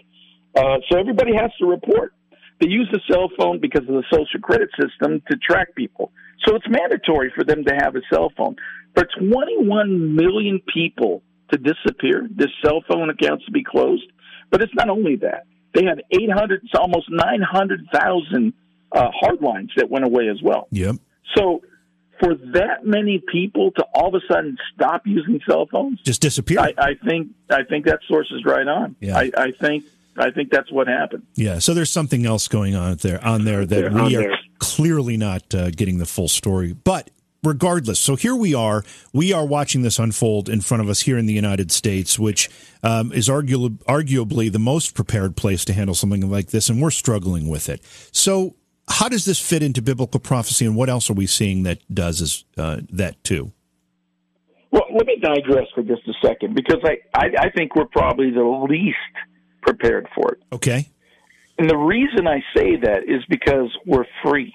[0.55, 2.13] Uh, so everybody has to report.
[2.59, 6.11] They use the cell phone because of the social credit system to track people.
[6.45, 8.55] So it's mandatory for them to have a cell phone.
[8.95, 11.21] For 21 million people
[11.51, 14.11] to disappear, this cell phone accounts to be closed.
[14.49, 15.45] But it's not only that.
[15.73, 18.53] They have 800, almost 900,000
[18.91, 20.67] uh, hard lines that went away as well.
[20.71, 20.95] Yep.
[21.37, 21.61] So
[22.19, 26.59] for that many people to all of a sudden stop using cell phones, just disappear.
[26.59, 28.95] I, I think I think that source is right on.
[28.99, 29.17] Yeah.
[29.17, 29.85] I, I think
[30.17, 31.23] I think that's what happened.
[31.35, 34.37] Yeah, so there's something else going on there on there that There, we are there.
[34.59, 36.73] clearly not uh, getting the full story.
[36.73, 37.09] But
[37.41, 38.83] regardless, so here we are.
[39.13, 42.49] We are watching this unfold in front of us here in the United States, which
[42.83, 46.91] um, is arguably, arguably the most prepared place to handle something like this, and we're
[46.91, 47.81] struggling with it.
[48.11, 48.55] So,
[48.89, 52.21] how does this fit into biblical prophecy, and what else are we seeing that does
[52.21, 53.51] is, uh, that too?
[54.71, 58.31] Well, let me digress for just a second because I, I, I think we're probably
[58.31, 58.97] the least
[59.61, 60.43] prepared for it.
[60.51, 60.89] Okay.
[61.57, 64.53] And the reason I say that is because we're free,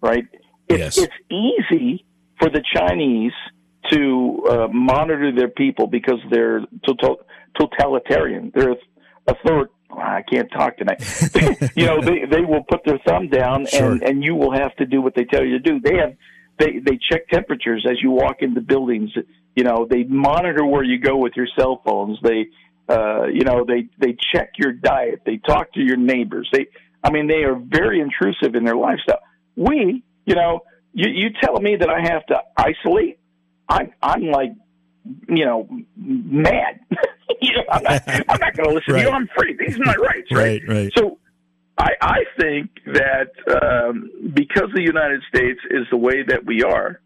[0.00, 0.24] right?
[0.68, 0.98] It's, Yes.
[0.98, 2.04] it's easy
[2.38, 3.32] for the Chinese
[3.90, 7.20] to uh, monitor their people because they're total,
[7.58, 8.52] totalitarian.
[8.54, 8.74] They're
[9.28, 9.70] author.
[9.90, 11.00] I can't talk tonight.
[11.76, 13.92] you know, they they will put their thumb down, Sure.
[13.92, 15.80] and and you will have to do what they tell you to do.
[15.80, 16.14] They have
[16.58, 19.10] they they check temperatures as you walk into buildings.
[19.54, 22.18] You know, they monitor where you go with your cell phones.
[22.22, 22.48] They
[22.88, 25.22] uh, you know, they they check your diet.
[25.26, 26.48] They talk to your neighbors.
[26.52, 26.66] They,
[27.02, 29.20] I mean, they are very intrusive in their lifestyle.
[29.56, 30.60] We, you know,
[30.92, 33.18] you you tell me that I have to isolate.
[33.68, 34.52] I'm I'm like,
[35.28, 36.80] you know, mad.
[37.40, 39.08] you know, I'm not, I'm not going to listen to you.
[39.08, 39.14] Right.
[39.14, 39.56] I'm free.
[39.58, 40.62] These are my rights, right?
[40.66, 40.92] Right, right.
[40.96, 41.18] So.
[41.78, 47.02] I, I think that um, because the United States is the way that we are,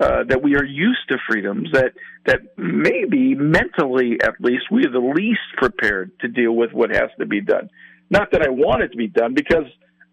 [0.00, 1.92] uh, that we are used to freedoms, that
[2.26, 7.10] that maybe mentally at least we are the least prepared to deal with what has
[7.20, 7.70] to be done.
[8.10, 9.66] Not that I want it to be done, because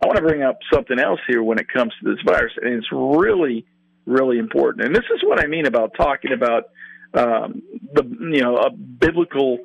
[0.04, 2.74] I want to bring up something else here when it comes to this virus, and
[2.76, 3.66] it's really,
[4.06, 4.86] really important.
[4.86, 6.66] And this is what I mean about talking about
[7.14, 7.62] um,
[7.94, 9.60] the you know a biblical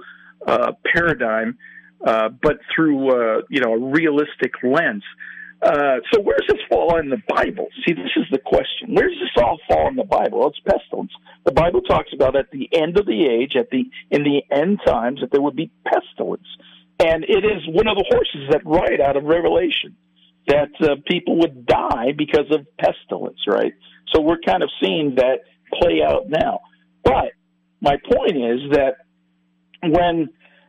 [0.46, 1.58] uh, paradigm,
[2.04, 5.04] uh, but through uh, you know a realistic lens.
[5.62, 7.68] Uh, so where does this fall in the Bible?
[7.86, 8.94] See, this is the question.
[8.94, 10.40] Where does this all fall in the Bible?
[10.40, 11.12] Well, it's pestilence.
[11.44, 14.80] The Bible talks about at the end of the age, at the in the end
[14.84, 16.48] times, that there would be pestilence,
[16.98, 19.96] and it is one of the horses that ride out of Revelation
[20.48, 23.38] that uh, people would die because of pestilence.
[23.46, 23.74] Right.
[24.12, 25.42] So we're kind of seeing that
[25.80, 26.60] play out now.
[27.04, 27.32] But
[27.80, 28.96] my point is that
[29.82, 30.28] when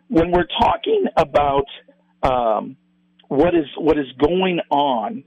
[0.09, 1.65] when we're talking about
[2.21, 2.75] um,
[3.27, 5.23] what is what is going on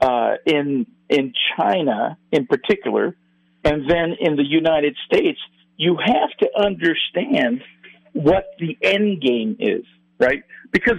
[0.00, 3.16] uh, in in China in particular,
[3.64, 5.38] and then in the United States,
[5.76, 7.62] you have to understand
[8.12, 9.84] what the end game is,
[10.18, 10.42] right?
[10.70, 10.98] Because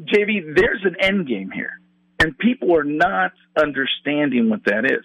[0.00, 1.80] JV, there's an end game here,
[2.18, 5.04] and people are not understanding what that is.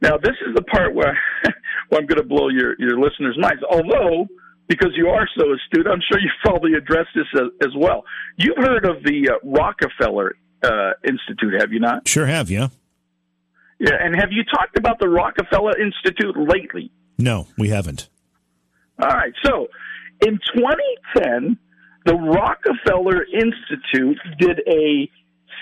[0.00, 1.18] Now, this is the part where,
[1.92, 3.62] where I'm going to blow your, your listeners' minds.
[3.70, 4.26] Although,
[4.66, 8.04] because you are so astute, I'm sure you've probably addressed this as, as well.
[8.38, 12.08] You've heard of the uh, Rockefeller uh, Institute, have you not?
[12.08, 12.68] Sure have, yeah.
[13.78, 16.90] Yeah, and have you talked about the Rockefeller Institute lately?
[17.18, 18.08] No, we haven't.
[18.98, 19.34] All right.
[19.44, 19.66] So
[20.22, 21.58] in 2010,
[22.06, 25.10] the Rockefeller Institute did a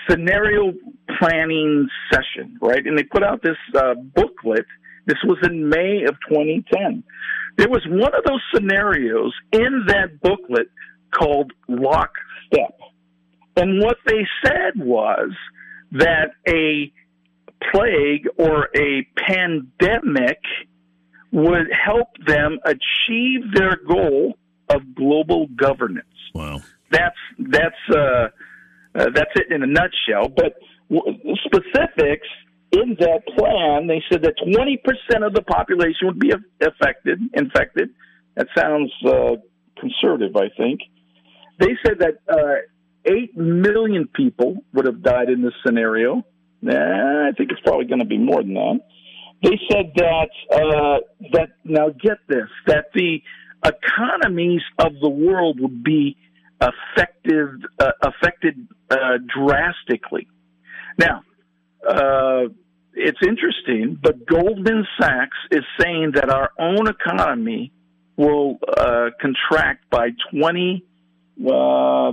[0.09, 0.73] scenario
[1.19, 2.85] planning session, right?
[2.85, 4.65] And they put out this uh, booklet.
[5.05, 7.03] This was in May of 2010.
[7.57, 10.67] There was one of those scenarios in that booklet
[11.13, 12.79] called Lockstep.
[13.57, 15.31] And what they said was
[15.91, 16.91] that a
[17.71, 20.39] plague or a pandemic
[21.31, 24.37] would help them achieve their goal
[24.69, 26.07] of global governance.
[26.33, 26.61] Wow.
[26.91, 28.27] That's that's uh,
[28.95, 30.29] uh, that's it in a nutshell.
[30.35, 30.55] But
[30.89, 32.27] w- specifics
[32.99, 36.31] that plan, they said that 20% of the population would be
[36.61, 37.89] affected, infected.
[38.35, 39.35] That sounds uh,
[39.79, 40.81] conservative, I think.
[41.59, 42.61] They said that uh,
[43.05, 46.23] 8 million people would have died in this scenario.
[46.61, 48.79] Nah, I think it's probably going to be more than that.
[49.43, 50.99] They said that uh,
[51.33, 53.23] that now get this that the
[53.65, 56.15] economies of the world would be
[56.59, 60.27] affected uh, affected uh, drastically.
[60.99, 61.23] Now,
[61.87, 62.49] uh,
[62.93, 67.71] it's interesting, but Goldman Sachs is saying that our own economy
[68.17, 70.83] will uh, contract by 20,
[71.45, 72.11] uh,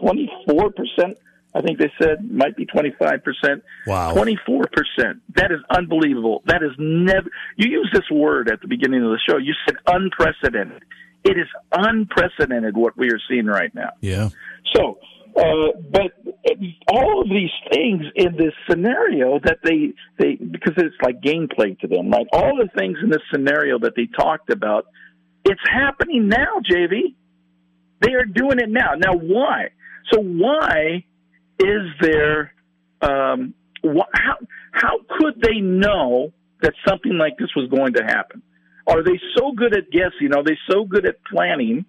[0.00, 1.16] 24%.
[1.52, 3.62] I think they said might be 25%.
[3.86, 4.14] Wow.
[4.14, 5.20] 24%.
[5.34, 6.42] That is unbelievable.
[6.46, 9.36] That is never, you used this word at the beginning of the show.
[9.36, 10.82] You said unprecedented.
[11.24, 13.90] It is unprecedented what we are seeing right now.
[14.00, 14.30] Yeah.
[14.74, 14.98] So,
[15.36, 16.12] uh, but
[16.92, 21.86] all of these things in this scenario that they they because it's like gameplay to
[21.86, 22.26] them, right?
[22.32, 24.86] All the things in this scenario that they talked about,
[25.44, 27.14] it's happening now, JV.
[28.00, 28.94] They are doing it now.
[28.96, 29.68] Now, why?
[30.12, 31.04] So why
[31.58, 32.52] is there?
[33.02, 33.54] Um,
[33.84, 34.36] wh- how
[34.72, 38.42] how could they know that something like this was going to happen?
[38.86, 40.34] Are they so good at guessing?
[40.34, 41.84] Are they so good at planning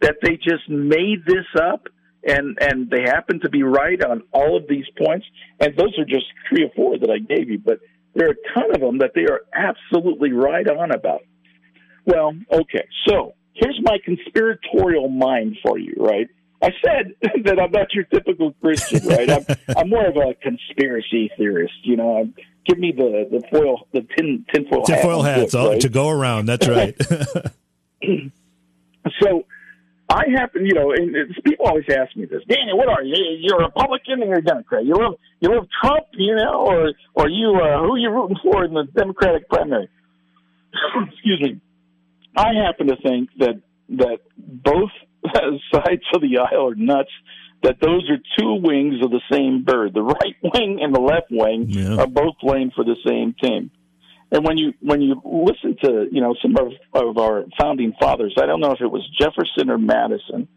[0.00, 1.88] that they just made this up?
[2.28, 5.26] And and they happen to be right on all of these points.
[5.60, 7.80] And those are just three or four that I gave you, but
[8.14, 11.22] there are a ton of them that they are absolutely right on about.
[12.04, 16.28] Well, okay, so here's my conspiratorial mind for you, right?
[16.62, 17.14] I said
[17.44, 19.30] that I'm not your typical Christian, right?
[19.30, 19.44] I'm,
[19.76, 21.74] I'm more of a conspiracy theorist.
[21.82, 22.34] You know, I'm,
[22.66, 25.80] give me the the foil, the tin tinfoil, tinfoil hat, hats oh, right?
[25.80, 26.46] to go around.
[26.46, 26.96] That's right.
[29.22, 29.44] so
[30.10, 33.14] I happen, you know, and people always ask me this, Danny, what are you?
[33.40, 34.84] You're a Republican and you're a Democrat?
[34.84, 38.38] You love you love Trump, you know, or or you uh, who are you rooting
[38.42, 39.88] for in the Democratic primary?
[41.12, 41.60] Excuse me.
[42.34, 44.90] I happen to think that that both
[45.74, 47.10] sides of the aisle are nuts.
[47.62, 49.92] That those are two wings of the same bird.
[49.92, 51.96] The right wing and the left wing yeah.
[51.96, 53.70] are both playing for the same team.
[54.30, 58.34] And when you when you listen to you know some of of our founding fathers,
[58.40, 60.48] I don't know if it was Jefferson or Madison,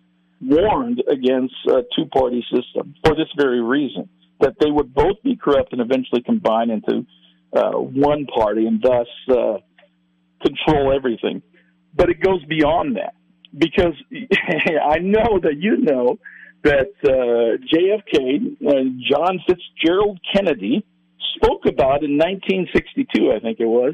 [0.41, 4.09] warned against a two party system for this very reason
[4.41, 7.05] that they would both be corrupt and eventually combine into
[7.53, 9.57] uh, one party and thus uh,
[10.43, 11.41] control everything.
[11.93, 13.13] But it goes beyond that
[13.55, 16.17] because I know that you know
[16.63, 20.85] that uh, JFK, uh, John Fitzgerald Kennedy
[21.35, 23.93] spoke about in 1962, I think it was,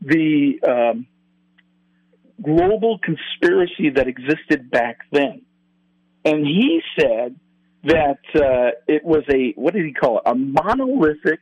[0.00, 1.06] the um,
[2.42, 5.42] global conspiracy that existed back then.
[6.24, 7.36] And he said
[7.84, 10.22] that uh, it was a, what did he call it?
[10.26, 11.40] A monolithic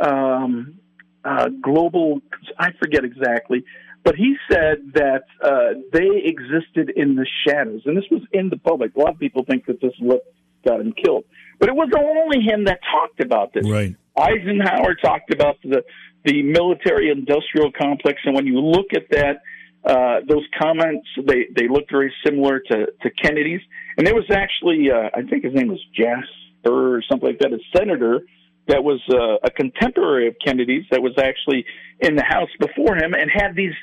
[0.00, 0.78] um,
[1.24, 2.20] uh, global,
[2.58, 3.64] I forget exactly,
[4.04, 7.82] but he said that uh, they existed in the shadows.
[7.86, 8.94] And this was in the public.
[8.96, 10.22] A lot of people think that this is what
[10.66, 11.24] got him killed.
[11.58, 13.68] But it wasn't only him that talked about this.
[13.68, 13.94] Right.
[14.16, 15.82] Eisenhower talked about the
[16.24, 19.40] the military industrial complex, and when you look at that,
[19.84, 23.60] uh, those comments they they look very similar to to Kennedy's.
[23.96, 27.52] And there was actually, uh, I think his name was Jasper or something like that,
[27.52, 28.20] a senator
[28.68, 31.64] that was uh, a contemporary of Kennedy's that was actually
[32.00, 33.74] in the House before him and had these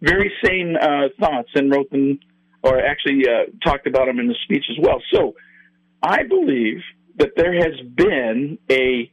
[0.00, 2.18] very same uh, thoughts and wrote them
[2.62, 5.02] or actually uh, talked about them in the speech as well.
[5.12, 5.34] So
[6.02, 6.80] I believe
[7.16, 9.10] that there has been a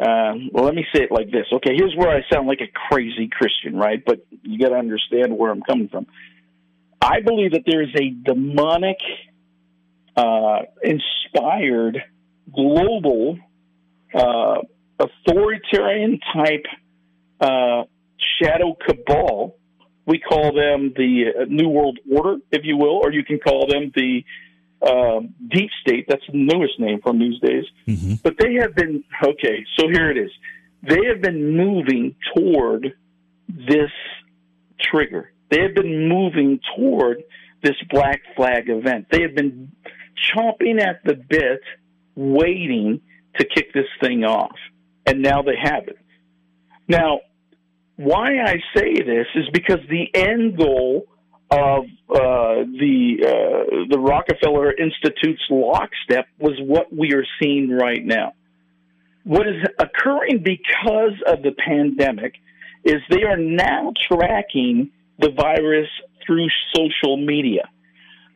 [0.00, 1.46] um, well, let me say it like this.
[1.52, 4.02] Okay, here's where I sound like a crazy Christian, right?
[4.04, 6.06] But you got to understand where I'm coming from.
[7.00, 8.98] I believe that there is a demonic,
[10.16, 12.02] uh, inspired,
[12.52, 13.38] global,
[14.14, 14.58] uh,
[15.00, 16.66] authoritarian type
[17.40, 17.84] uh,
[18.40, 19.56] shadow cabal.
[20.06, 23.66] We call them the uh, New World Order, if you will, or you can call
[23.68, 24.24] them the
[24.86, 26.06] um, deep state.
[26.08, 27.64] That's the newest name from these days.
[27.86, 28.14] Mm-hmm.
[28.22, 29.64] But they have been okay.
[29.78, 30.30] So here it is.
[30.82, 32.94] They have been moving toward
[33.48, 33.90] this
[34.80, 35.32] trigger.
[35.50, 37.22] They have been moving toward
[37.62, 39.06] this black flag event.
[39.10, 39.72] They have been
[40.32, 41.60] chomping at the bit,
[42.14, 43.00] waiting
[43.38, 44.56] to kick this thing off.
[45.06, 45.98] And now they have it.
[46.86, 47.20] Now,
[47.96, 51.06] why I say this is because the end goal
[51.50, 58.34] of uh, the uh, the Rockefeller Institute's lockstep was what we are seeing right now.
[59.24, 62.34] What is occurring because of the pandemic
[62.84, 65.88] is they are now tracking the virus
[66.26, 67.68] through social media.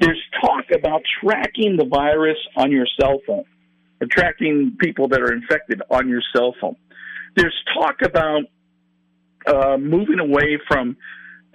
[0.00, 3.44] There's talk about tracking the virus on your cell phone,
[4.00, 6.76] or tracking people that are infected on your cell phone.
[7.36, 8.42] there's talk about
[9.46, 10.96] uh, moving away from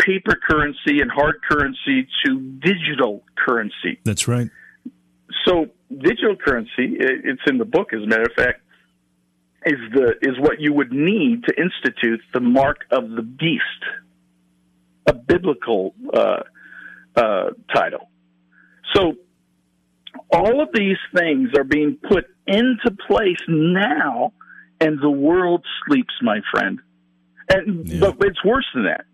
[0.08, 4.00] paper currency and hard currency to digital currency.
[4.06, 4.50] That's right.
[5.46, 8.62] So digital currency, it's in the book, as a matter of fact,
[9.66, 13.64] is the is what you would need to institute the mark of the beast,
[15.08, 16.44] a biblical uh,
[17.16, 18.10] uh, title.
[18.94, 19.16] So
[20.32, 24.32] all of these things are being put into place now,
[24.80, 26.80] and the world sleeps, my friend.
[27.50, 28.00] And yeah.
[28.00, 29.06] but it's worse than that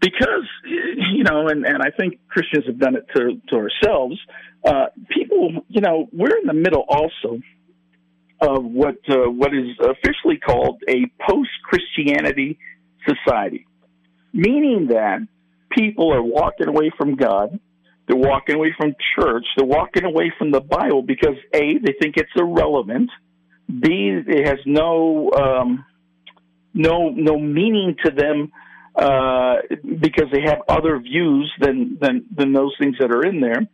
[0.00, 4.18] because you know, and and I think Christians have done it to to ourselves.
[4.64, 7.40] Uh, people, you know, we're in the middle also
[8.40, 12.58] of what uh, what is officially called a post Christianity
[13.06, 13.66] society,
[14.32, 15.20] meaning that
[15.70, 17.58] people are walking away from God,
[18.06, 22.16] they're walking away from church, they're walking away from the Bible because a they think
[22.16, 23.10] it's irrelevant,
[23.68, 25.84] b it has no um,
[26.74, 28.52] no no meaning to them
[28.96, 29.56] uh,
[30.00, 33.68] because they have other views than than than those things that are in there.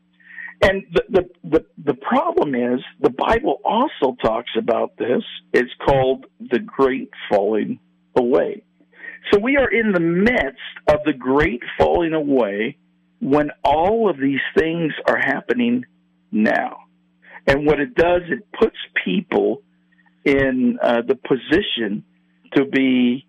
[0.62, 5.22] And the, the, the, the problem is the Bible also talks about this.
[5.52, 7.80] It's called the great falling
[8.16, 8.62] away.
[9.32, 12.78] So we are in the midst of the great falling away
[13.20, 15.84] when all of these things are happening
[16.30, 16.78] now.
[17.46, 19.62] And what it does, it puts people
[20.24, 22.04] in uh, the position
[22.54, 23.26] to be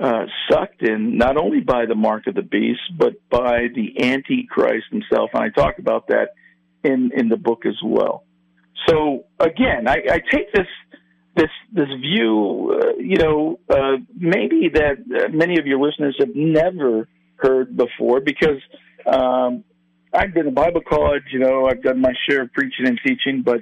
[0.00, 4.86] uh, sucked in not only by the mark of the beast, but by the Antichrist
[4.90, 5.30] himself.
[5.34, 6.34] And I talk about that
[6.84, 8.24] in in the book as well.
[8.86, 10.66] So again, I, I take this
[11.36, 16.34] this this view, uh, you know, uh, maybe that uh, many of your listeners have
[16.34, 18.60] never heard before because
[19.06, 19.64] um,
[20.12, 23.42] I've been to Bible college, you know, I've done my share of preaching and teaching,
[23.44, 23.60] but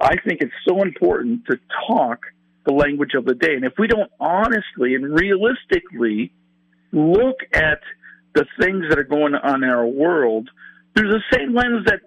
[0.00, 2.20] I think it's so important to talk
[2.68, 3.54] the language of the day.
[3.54, 6.30] And if we don't honestly and realistically
[6.92, 7.80] look at
[8.34, 10.50] the things that are going on in our world
[10.94, 12.00] through the same lens that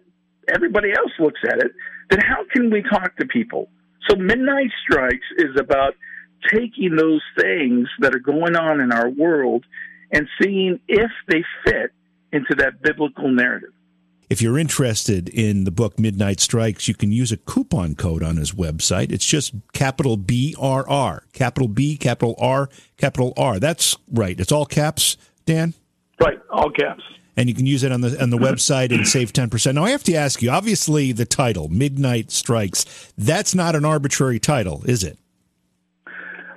[0.53, 1.71] everybody else looks at it,
[2.11, 3.69] then how can we talk to people?
[4.07, 5.95] So Midnight Strikes is about
[6.51, 9.65] taking those things that are going on in our world
[10.11, 11.91] and seeing if they fit
[12.31, 13.73] into that biblical narrative.
[14.31, 18.37] If you're interested in the book Midnight Strikes, you can use a coupon code on
[18.37, 19.11] his website.
[19.11, 23.59] It's just capital B R R, capital B, capital R, capital R.
[23.59, 24.39] That's right.
[24.39, 25.73] It's all caps, Dan?
[26.21, 27.03] Right, all caps
[27.35, 29.73] and you can use it on the on the website and save 10%.
[29.73, 34.39] Now I have to ask you, obviously the title, Midnight Strikes, that's not an arbitrary
[34.39, 35.17] title, is it?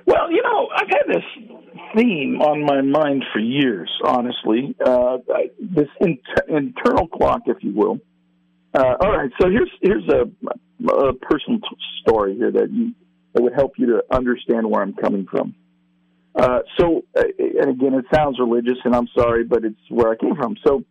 [0.05, 1.23] Well, you know, I've had this
[1.95, 4.75] theme on my mind for years, honestly.
[4.83, 5.17] Uh,
[5.59, 7.99] this in- internal clock, if you will.
[8.73, 10.29] Uh, all right, so here's here's a,
[10.91, 12.93] a personal t- story here that you,
[13.33, 15.55] that would help you to understand where I'm coming from.
[16.35, 20.17] Uh, so, uh, and again, it sounds religious, and I'm sorry, but it's where I
[20.17, 20.57] came from.
[20.67, 20.83] So,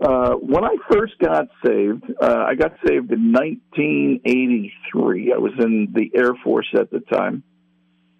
[0.00, 5.32] uh, when I first got saved, uh, I got saved in 1983.
[5.32, 7.42] I was in the Air Force at the time,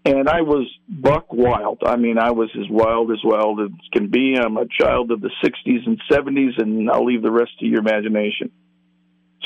[0.05, 1.83] and I was buck wild.
[1.85, 4.37] I mean, I was as wild as wild as can be.
[4.39, 7.81] I'm a child of the 60s and 70s, and I'll leave the rest to your
[7.81, 8.51] imagination.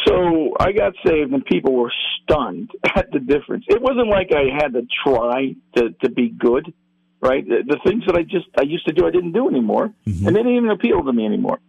[0.06, 1.92] So I got saved, and people were
[2.22, 3.64] stunned at the difference.
[3.68, 6.72] It wasn't like I had to try to to be good
[7.22, 7.48] right?
[7.48, 10.26] The, the, things that I just I used to do, I didn't do anymore, mm-hmm.
[10.26, 11.60] and they didn't even appeal to me anymore.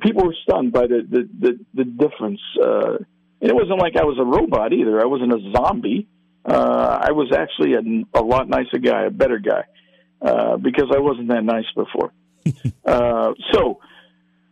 [0.00, 2.40] People were stunned by the the the, the difference.
[2.62, 2.98] Uh,
[3.42, 5.02] and it wasn't like I was a robot either.
[5.02, 6.06] I wasn't a zombie.
[6.44, 9.64] Uh, I was actually a, a lot nicer guy, a better guy,
[10.20, 12.12] uh, because I wasn't that nice before.
[12.84, 13.78] uh, so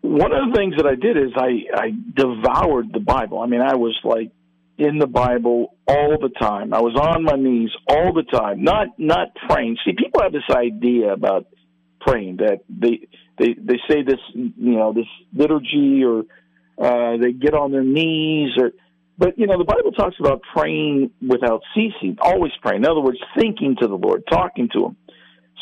[0.02, 3.40] one of the things that I did is I, I devoured the Bible.
[3.40, 4.30] I mean, I was like
[4.78, 6.72] in the Bible all the time.
[6.72, 9.76] I was on my knees all the time, not not praying.
[9.84, 11.46] See, people have this idea about
[12.00, 16.24] praying that they they they say this you know this liturgy or
[16.78, 18.72] uh, they get on their knees or
[19.20, 22.84] but you know the Bible talks about praying without ceasing, always praying.
[22.84, 24.96] In other words, thinking to the Lord, talking to Him.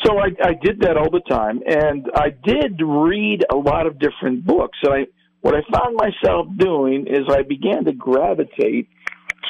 [0.05, 3.99] So I, I did that all the time, and I did read a lot of
[3.99, 4.77] different books.
[4.81, 5.07] And I
[5.41, 8.87] what I found myself doing is I began to gravitate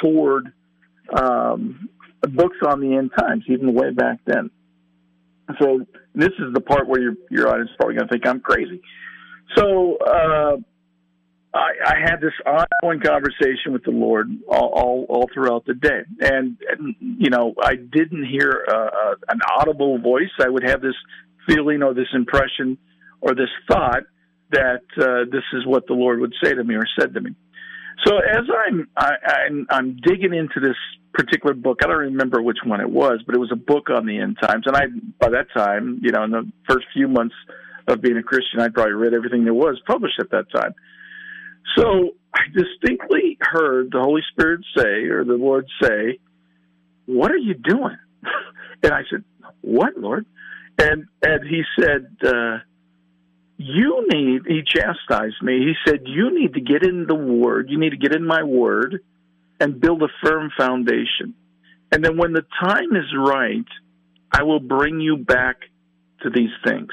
[0.01, 0.53] toward
[1.15, 1.89] um,
[2.21, 4.49] books on the end times, even way back then.
[5.61, 5.85] So
[6.15, 8.81] this is the part where your your audience is probably going to think I'm crazy.
[9.55, 10.57] So uh,
[11.53, 16.01] I, I had this ongoing conversation with the Lord all, all, all throughout the day,
[16.19, 20.29] and, and you know I didn't hear uh, uh, an audible voice.
[20.39, 20.95] I would have this
[21.47, 22.77] feeling or this impression
[23.21, 24.03] or this thought
[24.51, 27.31] that uh, this is what the Lord would say to me or said to me.
[28.05, 29.11] So as I'm I,
[29.47, 30.77] I'm I'm digging into this
[31.13, 34.05] particular book, I don't remember which one it was, but it was a book on
[34.05, 34.83] the end times, and I
[35.19, 37.35] by that time, you know, in the first few months
[37.87, 40.75] of being a Christian, I'd probably read everything there was published at that time.
[41.75, 46.19] So I distinctly heard the Holy Spirit say, or the Lord say,
[47.05, 47.97] "What are you doing?"
[48.83, 49.23] and I said,
[49.61, 50.25] "What, Lord?"
[50.77, 52.15] And and He said.
[52.25, 52.59] Uh,
[53.61, 55.59] you need, he chastised me.
[55.59, 57.69] He said, You need to get in the Word.
[57.69, 59.01] You need to get in my Word
[59.59, 61.33] and build a firm foundation.
[61.91, 63.65] And then when the time is right,
[64.31, 65.57] I will bring you back
[66.21, 66.91] to these things.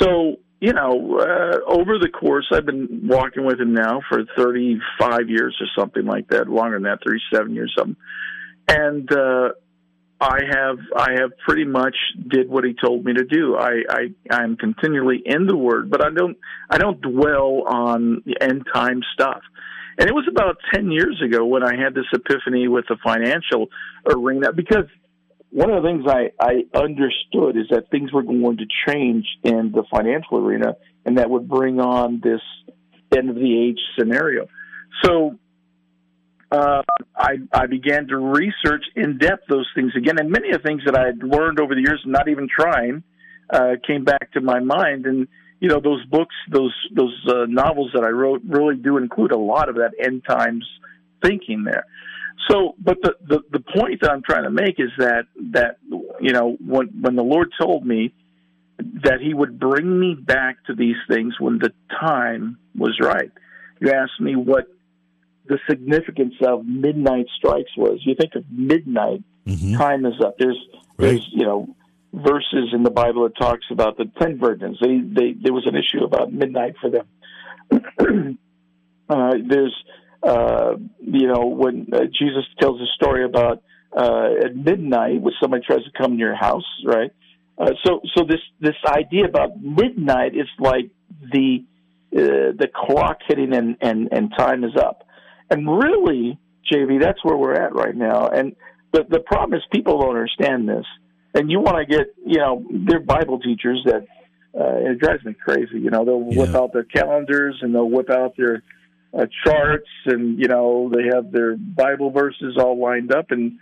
[0.00, 5.28] So, you know, uh, over the course, I've been walking with him now for 35
[5.28, 7.96] years or something like that, longer than that, 37 years, something.
[8.68, 9.50] And, uh,
[10.20, 11.94] I have I have pretty much
[12.26, 13.56] did what he told me to do.
[13.56, 14.00] I, I
[14.30, 16.36] I'm continually in the Word, but I don't
[16.68, 19.40] I don't dwell on end time stuff.
[19.96, 23.68] And it was about ten years ago when I had this epiphany with the financial
[24.12, 24.86] arena because
[25.50, 29.72] one of the things I, I understood is that things were going to change in
[29.74, 32.40] the financial arena and that would bring on this
[33.16, 34.46] end of the age scenario.
[35.02, 35.38] So
[36.50, 36.82] uh,
[37.16, 40.82] I, I began to research in depth those things again, and many of the things
[40.86, 43.02] that I had learned over the years, not even trying,
[43.50, 45.06] uh, came back to my mind.
[45.06, 45.28] And
[45.60, 49.38] you know, those books, those those uh, novels that I wrote, really do include a
[49.38, 50.64] lot of that end times
[51.22, 51.84] thinking there.
[52.46, 55.78] So, but the, the the point that I'm trying to make is that that
[56.20, 58.14] you know when when the Lord told me
[58.78, 63.30] that He would bring me back to these things when the time was right.
[63.80, 64.66] You asked me what
[65.46, 68.00] the significance of midnight strikes was.
[68.04, 69.76] You think of midnight, mm-hmm.
[69.76, 70.36] time is up.
[70.38, 70.58] There's
[70.96, 71.08] right.
[71.08, 71.74] there's you know
[72.12, 74.78] verses in the Bible that talks about the ten virgins.
[74.80, 77.06] They they there was an issue about midnight for them.
[79.08, 79.74] uh, there's
[80.22, 83.62] uh, you know when uh, Jesus tells a story about
[83.96, 87.12] uh, at midnight when somebody tries to come to your house, right?
[87.58, 90.90] Uh, so so this this idea about midnight is like
[91.32, 91.64] the
[92.10, 95.06] uh, the clock hitting and, and, and time is up.
[95.50, 96.38] And really,
[96.72, 98.28] JV, that's where we're at right now.
[98.28, 98.56] And
[98.92, 100.86] the the problem is people don't understand this.
[101.34, 104.06] And you want to get, you know, they're Bible teachers that
[104.58, 105.80] uh, it drives me crazy.
[105.80, 106.40] You know, they'll yeah.
[106.40, 108.62] whip out their calendars and they'll whip out their
[109.12, 113.58] uh, charts, and you know, they have their Bible verses all lined up, and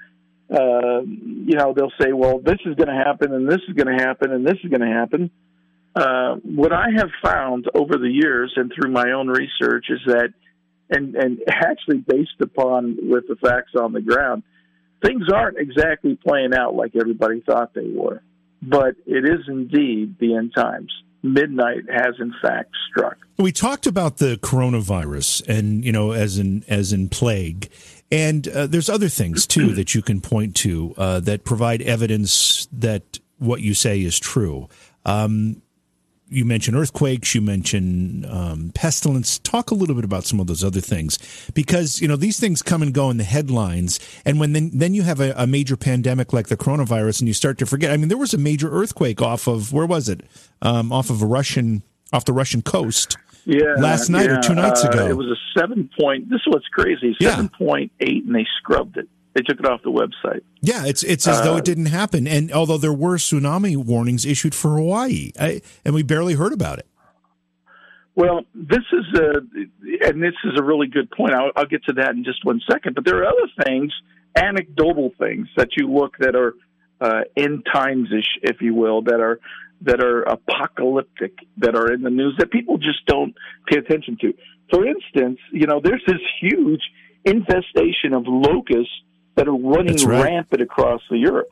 [0.51, 3.97] uh, you know, they'll say, "Well, this is going to happen, and this is going
[3.97, 5.31] to happen, and this is going to happen."
[5.95, 10.35] Uh, what I have found over the years and through my own research is that
[10.91, 14.43] and and actually based upon with the facts on the ground,
[15.05, 18.23] things aren't exactly playing out like everybody thought they were.
[18.63, 20.93] But it is indeed the end times.
[21.33, 23.17] Midnight has in fact struck.
[23.39, 27.71] We talked about the coronavirus, and you know, as in as in plague,
[28.11, 32.69] and uh, there's other things too that you can point to uh, that provide evidence
[32.73, 34.69] that what you say is true.
[35.05, 35.63] Um,
[36.29, 39.39] you mentioned earthquakes, you mentioned um, pestilence.
[39.39, 41.19] Talk a little bit about some of those other things,
[41.55, 44.95] because you know these things come and go in the headlines, and when then then
[44.95, 47.93] you have a, a, major pandemic like the coronavirus, and you start to forget.
[47.93, 50.23] I mean, there was a major earthquake off of where was it?
[50.63, 53.17] Um, off of a Russian off the Russian coast.
[53.45, 54.39] Yeah, last night yeah.
[54.39, 55.07] or two nights uh, ago.
[55.07, 56.29] It was a seven point.
[56.29, 57.17] This is what's crazy.
[57.21, 58.09] Seven point yeah.
[58.09, 59.09] eight, and they scrubbed it.
[59.37, 60.41] They took it off the website.
[60.63, 62.27] Yeah, it's it's as uh, though it uh, didn't happen.
[62.27, 66.79] And although there were tsunami warnings issued for Hawaii, I, and we barely heard about
[66.79, 66.87] it.
[68.15, 71.35] Well, this is a, and this is a really good point.
[71.35, 72.95] I'll, I'll get to that in just one second.
[72.95, 73.93] But there are other things,
[74.35, 76.55] anecdotal things that you look that are
[76.99, 79.39] uh, end times ish, if you will, that are
[79.83, 83.35] that are apocalyptic, that are in the news that people just don't
[83.69, 84.33] pay attention to.
[84.71, 86.81] For instance, you know, there's this huge
[87.27, 89.03] infestation of locusts
[89.37, 90.25] that are running right.
[90.25, 91.51] rampant across the Europe.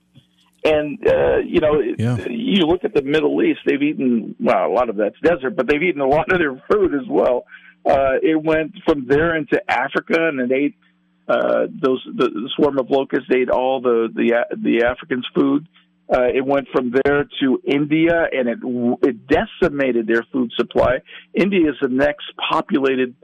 [0.64, 2.26] And uh, you know, yeah.
[2.28, 5.68] you look at the Middle East; they've eaten well, a lot of that's desert, but
[5.68, 7.44] they've eaten a lot of their food as well.
[7.84, 10.74] Uh, it went from there into Africa, and it ate
[11.28, 15.68] uh, those the, the swarm of locusts ate all the the the Africans' food.
[16.10, 18.58] Uh, it went from there to India, and it
[19.06, 21.00] it decimated their food supply.
[21.34, 23.14] India is the next populated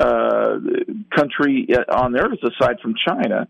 [0.00, 0.58] uh,
[1.14, 3.46] country on earth aside from China.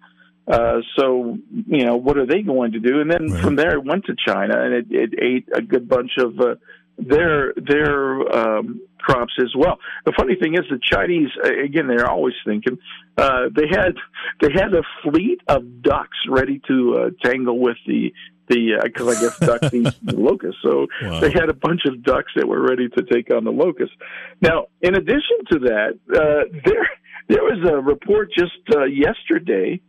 [0.48, 1.36] Uh, so,
[1.66, 3.00] you know, what are they going to do?
[3.00, 3.42] And then right.
[3.42, 6.54] from there, it went to China and it, it ate a good bunch of uh,
[6.96, 9.78] their their um, crops as well.
[10.04, 12.78] The funny thing is, the Chinese again, they're always thinking
[13.16, 13.94] uh, they had
[14.40, 18.12] they had a fleet of ducks ready to uh, tangle with the
[18.48, 21.20] the because uh, I guess ducks eat locusts, so wow.
[21.20, 23.94] they had a bunch of ducks that were ready to take on the locusts.
[24.40, 26.88] Now, in addition to that, uh, there
[27.28, 29.80] There was a report just uh, yesterday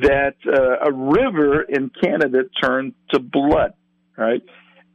[0.00, 3.74] that uh, a river in Canada turned to blood,
[4.16, 4.42] right?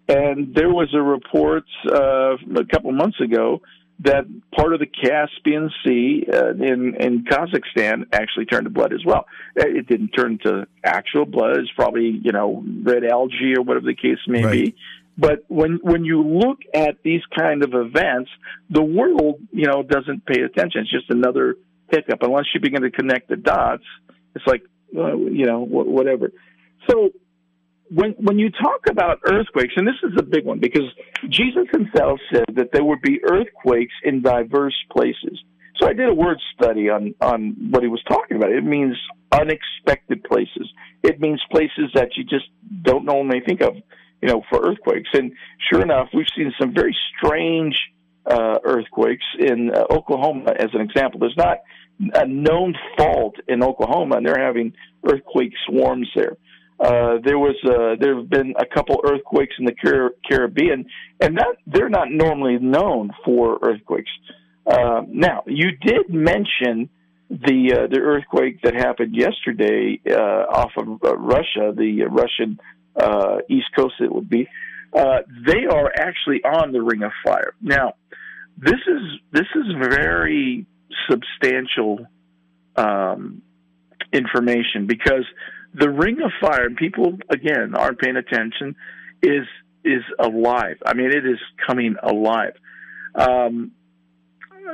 [0.07, 3.61] And there was a report uh, a couple months ago
[4.01, 4.25] that
[4.55, 9.25] part of the Caspian Sea uh, in in Kazakhstan actually turned to blood as well.
[9.59, 13.85] Uh, it didn't turn to actual blood; it's probably you know red algae or whatever
[13.85, 14.51] the case may right.
[14.51, 14.75] be.
[15.17, 18.31] But when when you look at these kind of events,
[18.69, 20.81] the world you know doesn't pay attention.
[20.81, 21.57] It's just another
[21.91, 22.19] hiccup.
[22.21, 23.83] Unless you begin to connect the dots,
[24.33, 24.63] it's like
[24.97, 26.31] uh, you know whatever.
[26.89, 27.09] So
[27.89, 30.89] when when you talk about earthquakes, and this is a big one because
[31.27, 35.43] Jesus himself said that there would be earthquakes in diverse places.
[35.79, 38.51] So I did a word study on on what he was talking about.
[38.51, 38.95] It means
[39.31, 40.71] unexpected places.
[41.03, 42.45] It means places that you just
[42.81, 43.75] don't normally think of,
[44.21, 45.09] you know, for earthquakes.
[45.13, 45.31] And
[45.71, 47.79] sure enough, we've seen some very strange
[48.25, 51.19] uh, earthquakes in uh, Oklahoma, as an example.
[51.19, 51.59] There's not
[51.99, 54.73] a known fault in Oklahoma, and they're having
[55.03, 56.37] earthquake swarms there.
[56.79, 60.85] Uh, there was uh, there have been a couple earthquakes in the Car- Caribbean,
[61.19, 64.11] and that they're not normally known for earthquakes.
[64.65, 66.89] Uh, now, you did mention
[67.29, 72.59] the uh, the earthquake that happened yesterday uh, off of uh, Russia, the Russian
[73.49, 73.95] east coast.
[73.99, 74.47] It would be.
[74.93, 77.53] They are actually on the Ring of Fire.
[77.61, 77.95] Now,
[78.57, 80.65] this is this is very
[81.09, 82.05] substantial
[82.75, 83.41] um,
[84.13, 85.25] information because
[85.73, 88.75] the Ring of Fire, and people again aren't paying attention,
[89.21, 89.45] is
[89.83, 90.77] is alive.
[90.85, 92.53] I mean, it is coming alive.
[93.15, 93.71] Um,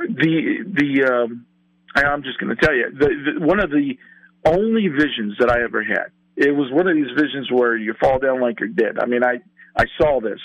[0.08, 1.46] the the um,
[1.94, 3.98] I'm just going to tell you the, the, one of the
[4.44, 6.12] only visions that I ever had.
[6.36, 8.98] It was one of these visions where you fall down like you're dead.
[9.00, 9.40] I mean, I
[9.76, 10.40] I saw this.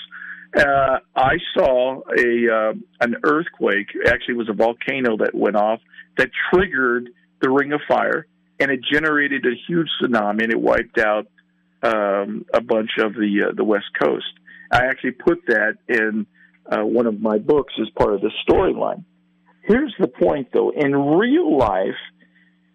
[0.56, 3.88] Uh, I saw a uh, an earthquake.
[4.06, 5.80] Actually, it was a volcano that went off
[6.18, 7.08] that triggered
[7.40, 8.26] the Ring of Fire
[8.62, 11.26] and it generated a huge tsunami and it wiped out
[11.82, 14.32] um, a bunch of the uh, the West Coast.
[14.70, 16.26] I actually put that in
[16.70, 19.04] uh, one of my books as part of the storyline.
[19.62, 21.98] Here's the point, though: in real life,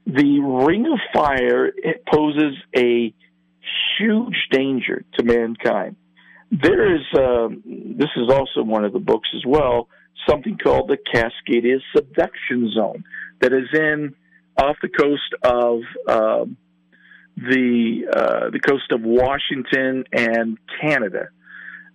[0.05, 1.71] the Ring of Fire
[2.11, 3.13] poses a
[3.97, 5.95] huge danger to mankind.
[6.51, 7.61] There is um,
[7.97, 9.89] this is also one of the books as well.
[10.27, 13.03] Something called the Cascadia Subduction Zone
[13.41, 14.15] that is in
[14.57, 16.45] off the coast of uh,
[17.35, 21.29] the uh, the coast of Washington and Canada,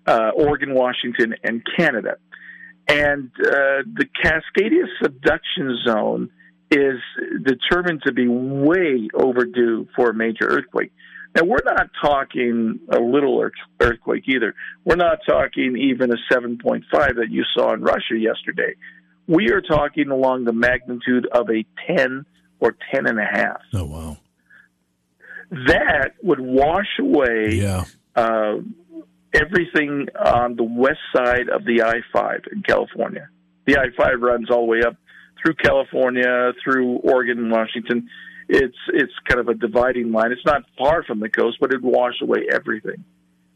[0.06, 2.16] uh, Oregon, Washington, and Canada,
[2.88, 6.30] and uh, the Cascadia subduction zone
[6.70, 7.00] is
[7.44, 10.92] determined to be way overdue for a major earthquake.
[11.34, 13.48] Now we're not talking a little
[13.80, 14.54] earthquake either.
[14.84, 18.74] We're not talking even a 7.5 that you saw in Russia yesterday.
[19.26, 22.26] We are talking along the magnitude of a 10
[22.62, 23.60] or ten and a half.
[23.74, 24.16] Oh wow!
[25.50, 27.84] That would wash away yeah.
[28.14, 28.58] uh,
[29.34, 33.28] everything on the west side of the I five in California.
[33.66, 34.96] The I five runs all the way up
[35.42, 38.08] through California, through Oregon and Washington.
[38.48, 40.32] It's it's kind of a dividing line.
[40.32, 43.04] It's not far from the coast, but it'd wash away everything.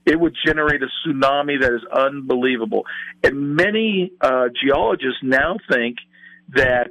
[0.05, 2.85] It would generate a tsunami that is unbelievable.
[3.25, 5.97] And many uh, geologists now think
[6.51, 6.91] that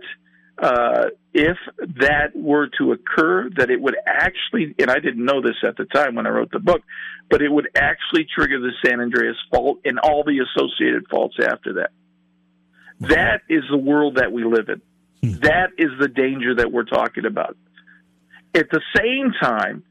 [0.62, 5.56] uh, if that were to occur, that it would actually, and I didn't know this
[5.66, 6.82] at the time when I wrote the book,
[7.30, 11.74] but it would actually trigger the San Andreas fault and all the associated faults after
[11.74, 11.92] that.
[13.02, 14.82] That is the world that we live in.
[15.22, 15.40] Hmm.
[15.42, 17.58] That is the danger that we're talking about.
[18.56, 19.84] At the same time,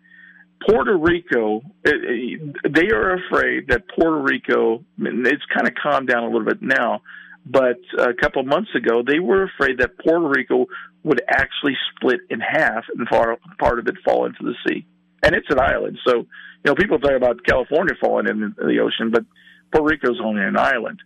[0.67, 6.25] Puerto Rico, eh, eh, they are afraid that Puerto Rico, it's kind of calmed down
[6.25, 7.03] a little bit now,
[7.45, 10.67] but a couple of months ago, they were afraid that Puerto Rico
[11.03, 14.87] would actually split in half and part of it fall into the sea.
[15.23, 16.27] And it's an island, so you
[16.65, 19.25] know people talk about California falling in the ocean, but
[19.73, 21.01] Puerto Rico's only an island.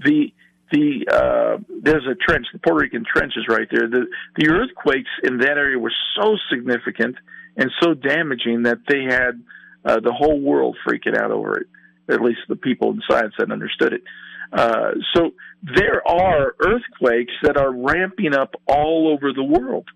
[0.00, 0.32] The
[0.72, 3.88] the uh, there's a trench, the Puerto Rican trench is right there.
[3.88, 4.06] The
[4.36, 7.16] the earthquakes in that area were so significant
[7.56, 9.42] and so damaging that they had
[9.84, 11.66] uh, the whole world freaking out over it.
[12.08, 14.02] At least the people in science that understood it.
[14.52, 15.30] Uh, so
[15.62, 19.88] there are earthquakes that are ramping up all over the world.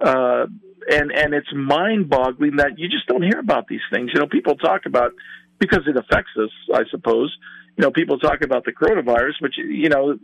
[0.00, 0.46] Uh,
[0.90, 4.10] and, and it's mind boggling that you just don't hear about these things.
[4.14, 5.12] You know, people talk about,
[5.58, 7.36] because it affects us, I suppose,
[7.78, 10.18] you know, people talk about the coronavirus, but, you know,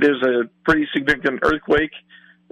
[0.00, 1.92] there's a pretty significant earthquake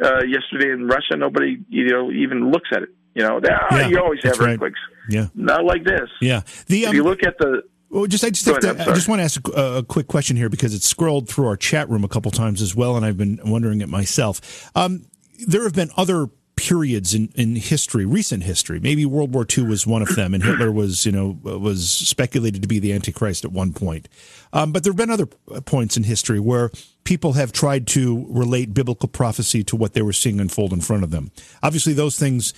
[0.02, 1.16] uh, yesterday in Russia.
[1.16, 2.90] Nobody, you know, even looks at it.
[3.14, 4.60] You know, yeah, you always have earthquakes.
[4.60, 5.14] Right.
[5.14, 5.26] Yeah.
[5.34, 6.08] Not like this.
[6.20, 6.42] Yeah.
[6.66, 9.08] The, um, if you look at the well, just I just ahead, to, I just
[9.08, 12.02] want to ask a, a, quick question here because it's scrolled through our chat room
[12.02, 14.68] a couple times as well, and I've been wondering it myself.
[14.74, 15.06] Um,
[15.46, 16.26] there have been other
[16.56, 18.78] periods in, in history, recent history.
[18.78, 22.62] Maybe World War II was one of them, and Hitler was, you know, was speculated
[22.62, 24.08] to be the Antichrist at one point.
[24.52, 26.70] Um, but there have been other points in history where
[27.04, 31.02] people have tried to relate biblical prophecy to what they were seeing unfold in front
[31.02, 31.30] of them.
[31.62, 32.54] Obviously, those things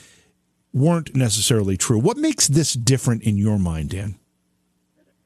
[0.75, 1.99] weren't necessarily true.
[1.99, 4.17] What makes this different in your mind, Dan?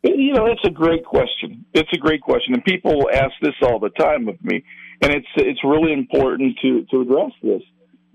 [0.02, 1.66] You know, that's a great question.
[1.74, 4.64] It's a great question, and people ask this all the time of me,
[5.02, 7.62] and it's it's really important to to address this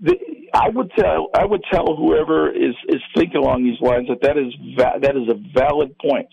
[0.00, 0.14] the,
[0.52, 4.36] I would tell I would tell whoever is is thinking along these lines that that
[4.38, 6.28] is va- that is a valid point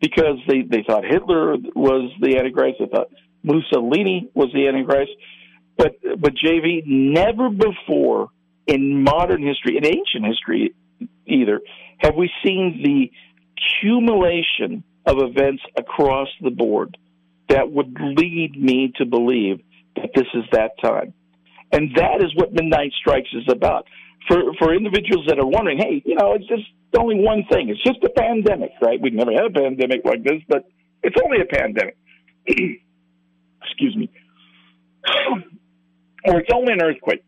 [0.00, 3.08] because they they thought Hitler was the Antichrist, they thought
[3.42, 5.12] Mussolini was the Antichrist,
[5.76, 8.28] but but JV never before
[8.66, 10.74] in modern history, in ancient history
[11.26, 11.60] either,
[11.98, 13.10] have we seen the
[13.56, 16.96] accumulation of events across the board
[17.48, 19.60] that would lead me to believe
[19.94, 21.14] that this is that time.
[21.72, 23.86] And that is what Midnight Strikes is about.
[24.28, 26.64] For for individuals that are wondering, hey, you know, it's just
[26.98, 27.68] only one thing.
[27.68, 29.00] It's just a pandemic, right?
[29.00, 30.64] We've never had a pandemic like this, but
[31.02, 31.96] it's only a pandemic.
[32.46, 34.10] Excuse me.
[36.24, 37.24] or it's only an earthquake.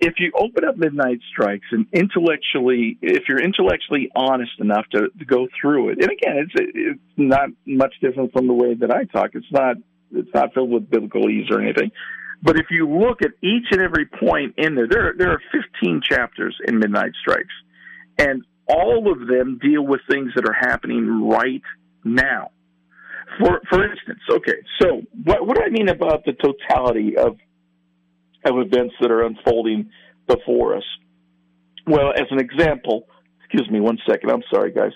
[0.00, 5.24] If you open up Midnight Strikes and intellectually, if you're intellectually honest enough to, to
[5.26, 9.04] go through it, and again, it's it's not much different from the way that I
[9.04, 9.30] talk.
[9.34, 9.76] It's not
[10.12, 11.90] it's not filled with biblical ease or anything.
[12.42, 16.00] But if you look at each and every point in there, there there are 15
[16.02, 17.54] chapters in Midnight Strikes,
[18.18, 21.62] and all of them deal with things that are happening right
[22.04, 22.50] now.
[23.38, 27.36] For for instance, okay, so what what do I mean about the totality of
[28.44, 29.90] of events that are unfolding
[30.26, 30.84] before us?
[31.86, 33.06] Well, as an example,
[33.44, 34.30] excuse me one second.
[34.30, 34.92] I'm sorry, guys.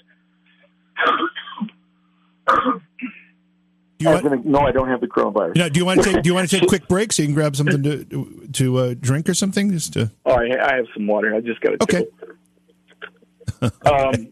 [4.04, 5.56] You want, no, I don't have the coronavirus.
[5.56, 7.22] Know, do you want to take Do you want to take a quick break so
[7.22, 9.70] you can grab something to to uh, drink or something?
[9.70, 10.10] Just to.
[10.26, 11.34] Oh, I, I have some water.
[11.34, 11.82] I just got to.
[11.82, 12.06] Okay.
[13.86, 14.30] um,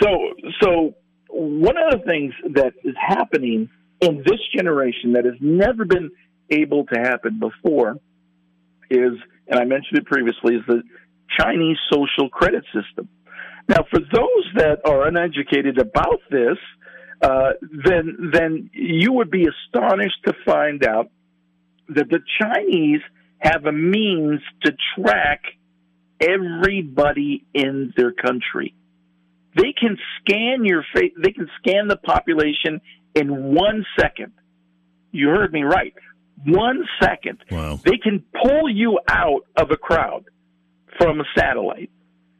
[0.00, 0.94] so so
[1.28, 3.68] one of the things that is happening
[4.00, 6.10] in this generation that has never been
[6.50, 7.96] able to happen before
[8.90, 9.12] is,
[9.48, 10.82] and I mentioned it previously, is the
[11.38, 13.08] Chinese social credit system.
[13.68, 16.58] Now, for those that are uneducated about this,
[17.22, 21.10] uh, then then you would be astonished to find out
[21.88, 23.00] that the Chinese
[23.38, 25.42] have a means to track
[26.20, 28.74] everybody in their country.
[29.56, 31.12] They can scan your face.
[31.22, 32.80] They can scan the population
[33.14, 34.32] in one second.
[35.10, 35.94] You heard me right.
[36.44, 37.38] One second.
[37.50, 37.78] Wow.
[37.84, 40.24] They can pull you out of a crowd
[40.98, 41.90] from a satellite.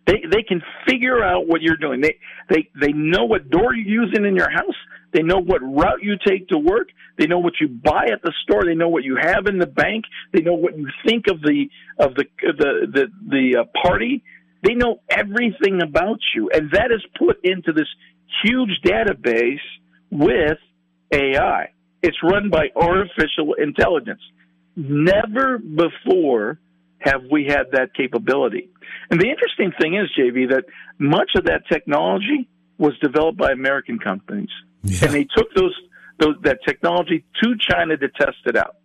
[0.07, 2.01] They they can figure out what you're doing.
[2.01, 4.77] They they they know what door you're using in your house.
[5.13, 6.89] They know what route you take to work.
[7.19, 8.65] They know what you buy at the store.
[8.65, 10.05] They know what you have in the bank.
[10.33, 14.25] They know what you think of the of the the the, the uh, party.
[14.63, 17.89] They know everything about you, and that is put into this
[18.45, 19.61] huge database
[20.11, 20.59] with
[21.13, 21.71] AI.
[22.03, 24.21] It's run by artificial intelligence.
[24.77, 26.59] Never before
[27.05, 28.69] have we had that capability.
[29.11, 30.65] And the interesting thing is, JV, that
[30.99, 32.49] much of that technology
[32.79, 34.51] was developed by American companies,
[34.83, 35.05] yeah.
[35.05, 35.75] and they took those,
[36.19, 38.77] those that technology to China to test it out.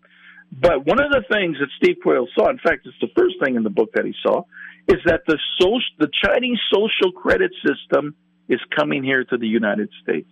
[0.51, 3.55] But one of the things that Steve Quayle saw, in fact, it's the first thing
[3.55, 4.43] in the book that he saw,
[4.87, 8.15] is that the social, the Chinese social credit system
[8.47, 10.29] is coming here to the United States.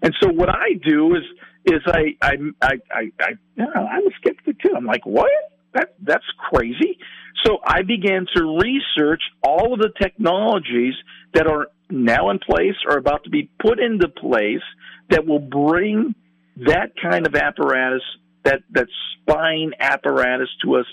[0.00, 1.22] And so what I do is
[1.64, 4.74] is I I I I, I you know, I'm a skeptic too.
[4.76, 5.30] I'm like, what?
[5.74, 6.98] That that's crazy.
[7.44, 10.94] So I began to research all of the technologies
[11.34, 14.62] that are now in place or about to be put into place
[15.10, 16.14] that will bring
[16.56, 18.02] that kind of apparatus,
[18.44, 18.86] that that
[19.20, 20.86] spying apparatus to us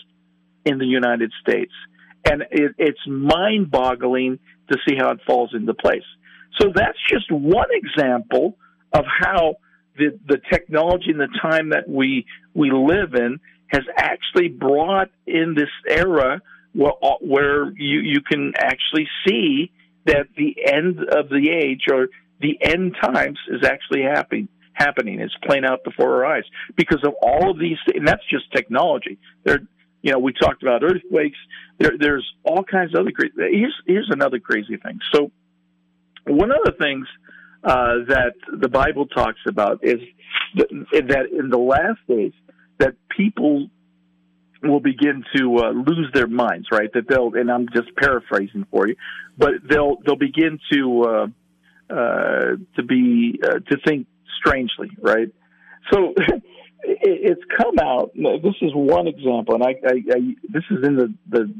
[0.65, 1.73] in the United States.
[2.25, 4.39] And it, it's mind-boggling
[4.71, 6.03] to see how it falls into place.
[6.59, 8.57] So that's just one example
[8.93, 9.55] of how
[9.97, 15.55] the, the technology and the time that we we live in has actually brought in
[15.55, 16.41] this era
[16.73, 19.71] where, where you, you can actually see
[20.05, 22.07] that the end of the age or
[22.41, 25.19] the end times is actually happening happening.
[25.19, 26.45] It's playing out before our eyes
[26.75, 29.17] because of all of these, and that's just technology.
[29.43, 29.59] There,
[30.01, 31.37] you know, we talked about earthquakes.
[31.77, 33.33] There, there's all kinds of other crazy.
[33.35, 34.99] Here's here's another crazy thing.
[35.13, 35.31] So,
[36.25, 37.07] one of the things
[37.63, 39.99] uh, that the Bible talks about is
[40.55, 42.33] that in the last days
[42.79, 43.69] that people
[44.63, 46.89] will begin to uh, lose their minds, right?
[46.93, 48.95] That they'll, and I'm just paraphrasing for you,
[49.37, 51.27] but they'll they'll begin to uh,
[51.93, 54.07] uh, to be uh, to think
[54.39, 55.29] strangely, right?
[55.91, 56.13] So
[56.83, 58.11] it's come out.
[58.15, 61.53] This is one example, and I, I, I this is in the the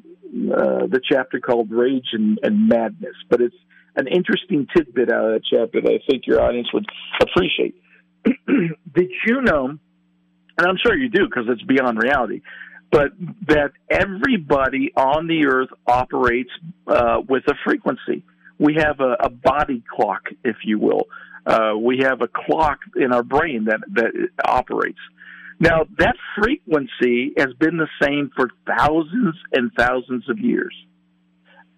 [0.53, 3.55] uh, the chapter called "Rage and, and Madness," but it's
[3.95, 6.85] an interesting tidbit out of that chapter that I think your audience would
[7.21, 7.75] appreciate.
[8.25, 9.77] Did you know?
[10.59, 12.41] And I'm sure you do because it's beyond reality.
[12.91, 13.13] But
[13.47, 16.49] that everybody on the earth operates
[16.85, 18.25] uh, with a frequency.
[18.57, 21.07] We have a, a body clock, if you will.
[21.45, 24.99] Uh, we have a clock in our brain that that operates.
[25.61, 30.75] Now that frequency has been the same for thousands and thousands of years.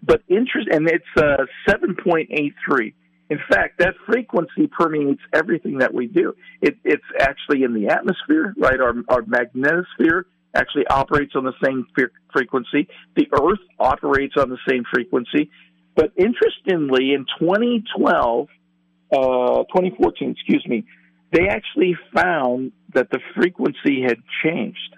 [0.01, 2.93] But interest, and it's uh, 7.83.
[3.31, 6.35] In fact, that frequency permeates everything that we do.
[6.61, 8.77] It, it's actually in the atmosphere, right?
[8.77, 10.23] Our, our magnetosphere
[10.53, 11.87] actually operates on the same
[12.33, 12.89] frequency.
[13.15, 15.49] The Earth operates on the same frequency.
[15.95, 18.49] But interestingly, in 2012,
[19.13, 20.83] uh, 2014, excuse me,
[21.31, 24.93] they actually found that the frequency had changed.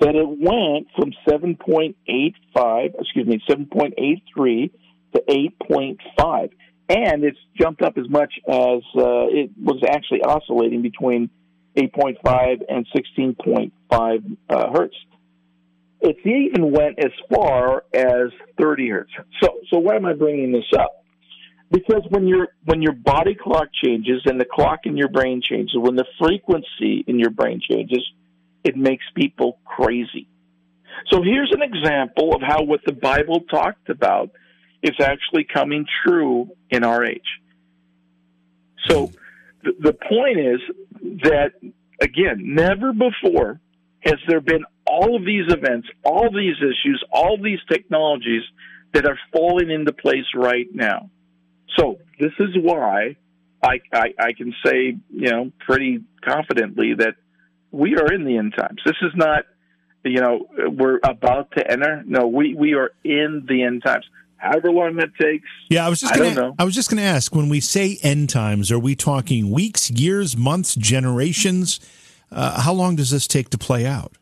[0.00, 4.70] That it went from 7.85, excuse me, 7.83
[5.12, 6.50] to 8.5.
[6.92, 11.30] And it's jumped up as much as uh, it was actually oscillating between
[11.74, 14.94] 8.5 and 16.5 uh, hertz.
[16.02, 18.30] It even went as far as
[18.60, 19.10] 30 hertz.
[19.42, 21.02] So, so why am I bringing this up?
[21.70, 25.74] Because when your when your body clock changes and the clock in your brain changes,
[25.74, 28.06] when the frequency in your brain changes,
[28.62, 30.28] it makes people crazy.
[31.10, 34.30] So here's an example of how what the Bible talked about
[34.82, 37.40] is actually coming true in our age.
[38.88, 39.12] So
[39.62, 40.60] the, the point is
[41.22, 41.52] that
[42.00, 43.60] again, never before
[44.00, 48.42] has there been all of these events, all these issues, all these technologies
[48.92, 51.08] that are falling into place right now.
[51.78, 53.16] So this is why
[53.62, 57.14] I, I, I can say, you know, pretty confidently that
[57.70, 58.80] we are in the end times.
[58.84, 59.44] This is not,
[60.04, 62.02] you know, we're about to enter.
[62.04, 64.04] No, we, we are in the end times.
[64.42, 65.48] However long that takes.
[65.70, 67.34] Yeah, I was just gonna, I was just going to ask.
[67.34, 71.80] When we say end times, are we talking weeks, years, months, generations?
[72.30, 74.12] Uh, how long does this take to play out?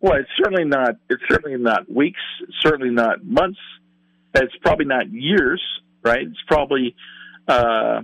[0.00, 0.96] Well, it's certainly not.
[1.08, 2.20] It's certainly not weeks.
[2.60, 3.60] Certainly not months.
[4.34, 5.60] It's probably not years
[6.02, 6.26] right?
[6.26, 6.94] It's probably,
[7.48, 8.02] uh,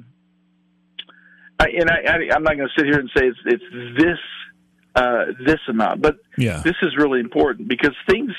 [1.59, 4.19] I, and I, I, am not going to sit here and say it's, it's this
[4.95, 6.61] uh, this amount, but yeah.
[6.65, 8.33] this is really important because things.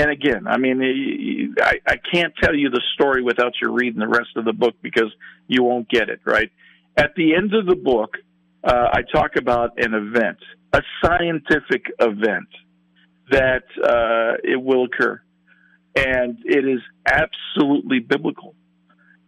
[0.00, 4.08] And again, I mean, I, I can't tell you the story without you reading the
[4.08, 5.12] rest of the book because
[5.46, 6.50] you won't get it right.
[6.96, 8.16] At the end of the book,
[8.64, 10.38] uh, I talk about an event,
[10.72, 12.48] a scientific event
[13.30, 15.20] that uh, it will occur,
[15.94, 18.54] and it is absolutely biblical.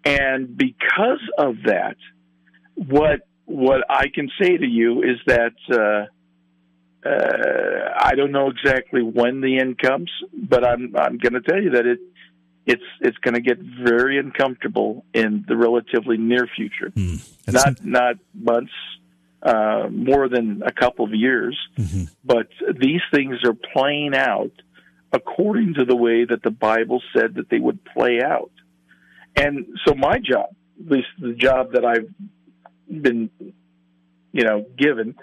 [0.07, 1.97] And because of that,
[2.77, 6.07] what what I can say to you is that uh,
[7.05, 11.61] uh, I don't know exactly when the end comes, but I'm I'm going to tell
[11.61, 11.99] you that it
[12.67, 16.91] it's it's going to get very uncomfortable in the relatively near future.
[16.91, 18.73] Mm, not not months,
[19.43, 22.05] uh, more than a couple of years, mm-hmm.
[22.25, 22.49] but
[22.79, 24.53] these things are playing out
[25.13, 28.53] according to the way that the Bible said that they would play out.
[29.37, 32.09] And so my job, at least the job that I've
[32.89, 33.31] been,
[34.33, 35.15] you know, given,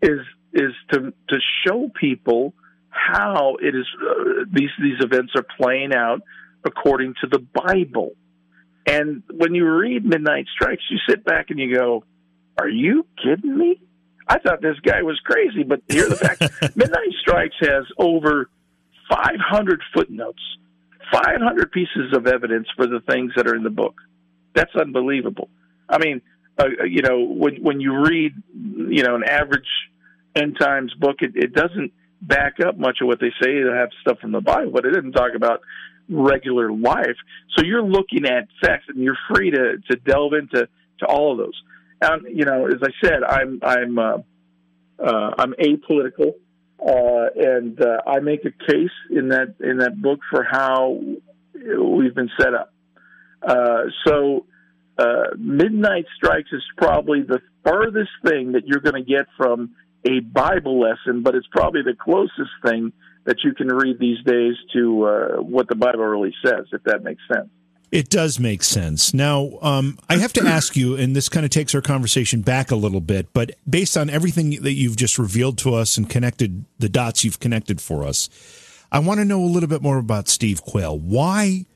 [0.00, 0.20] is
[0.54, 1.36] is to to
[1.66, 2.54] show people
[2.88, 6.22] how it is uh, these these events are playing out
[6.64, 8.12] according to the Bible.
[8.86, 12.04] And when you read Midnight Strikes, you sit back and you go,
[12.58, 13.80] "Are you kidding me?"
[14.26, 16.40] I thought this guy was crazy, but here the fact:
[16.76, 18.48] Midnight Strikes has over
[19.10, 20.40] 500 footnotes
[21.12, 23.94] 500 pieces of evidence for the things that are in the book.
[24.54, 25.48] That's unbelievable.
[25.88, 26.22] I mean,
[26.58, 29.68] uh, uh, you know, when when you read, you know, an average
[30.36, 33.62] end times book, it, it doesn't back up much of what they say.
[33.62, 35.60] They have stuff from the Bible, but it doesn't talk about
[36.08, 37.16] regular life.
[37.56, 40.68] So you're looking at facts, and you're free to to delve into
[41.00, 41.62] to all of those.
[42.00, 44.18] And you know, as I said, I'm I'm uh,
[44.98, 46.34] uh, I'm apolitical.
[46.84, 51.00] Uh, and uh, I make a case in that in that book for how
[51.54, 52.74] we've been set up.
[53.40, 54.44] Uh, so,
[54.98, 59.74] uh, Midnight Strikes is probably the furthest thing that you're going to get from
[60.04, 62.92] a Bible lesson, but it's probably the closest thing
[63.24, 67.02] that you can read these days to uh, what the Bible really says, if that
[67.02, 67.48] makes sense.
[67.90, 69.14] It does make sense.
[69.14, 72.70] Now, um, I have to ask you, and this kind of takes our conversation back
[72.70, 76.64] a little bit, but based on everything that you've just revealed to us and connected
[76.78, 78.28] the dots you've connected for us,
[78.90, 80.98] I want to know a little bit more about Steve Quayle.
[80.98, 81.66] Why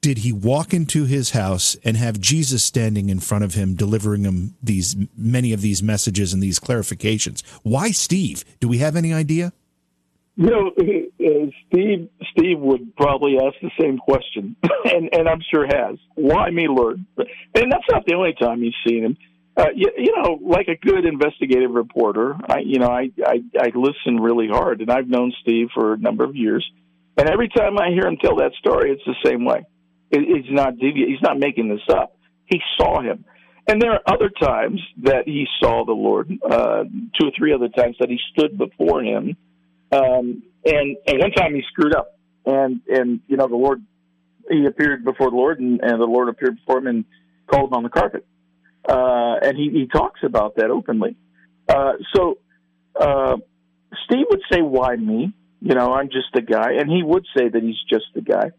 [0.00, 4.24] did he walk into his house and have Jesus standing in front of him, delivering
[4.24, 7.42] him these many of these messages and these clarifications?
[7.62, 8.44] Why Steve?
[8.60, 9.52] Do we have any idea?
[10.36, 12.08] You know, uh, Steve.
[12.30, 15.98] Steve would probably ask the same question, and and I'm sure has.
[16.14, 17.04] Why me, Lord?
[17.18, 19.16] And that's not the only time you've seen him.
[19.56, 23.70] Uh, you, you know, like a good investigative reporter, I you know I, I I
[23.74, 26.66] listen really hard, and I've known Steve for a number of years,
[27.18, 29.66] and every time I hear him tell that story, it's the same way.
[30.10, 31.08] It, it's not deviant.
[31.08, 32.16] He's not making this up.
[32.46, 33.24] He saw him.
[33.68, 36.84] And there are other times that he saw the Lord, uh,
[37.18, 39.36] two or three other times that he stood before him.
[39.92, 42.18] Um, and, and one time he screwed up.
[42.44, 43.82] And, and, you know, the Lord,
[44.50, 47.04] he appeared before the Lord and, and the Lord appeared before him and
[47.46, 48.26] called him on the carpet.
[48.88, 51.16] Uh, and he, he talks about that openly.
[51.68, 52.38] Uh, so,
[52.98, 53.36] uh,
[54.06, 55.32] Steve would say, why me?
[55.60, 56.72] You know, I'm just a guy.
[56.78, 58.50] And he would say that he's just a guy.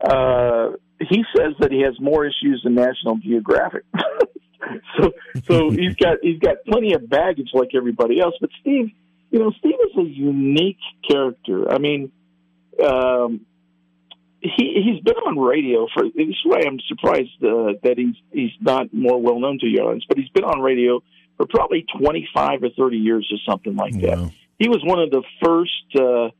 [0.00, 3.84] Uh, he says that he has more issues than National Geographic.
[4.98, 5.12] so
[5.44, 8.34] so he's got he's got plenty of baggage like everybody else.
[8.40, 8.90] But Steve,
[9.30, 10.78] you know, Steve is a unique
[11.08, 11.72] character.
[11.72, 12.12] I mean,
[12.84, 13.46] um,
[14.40, 16.04] he he's been on radio for.
[16.04, 19.86] This is why I'm surprised uh, that he's he's not more well known to your
[19.86, 20.04] audience.
[20.08, 21.02] But he's been on radio
[21.36, 24.18] for probably 25 or 30 years or something like that.
[24.18, 24.32] Wow.
[24.58, 26.30] He was one of the first uh,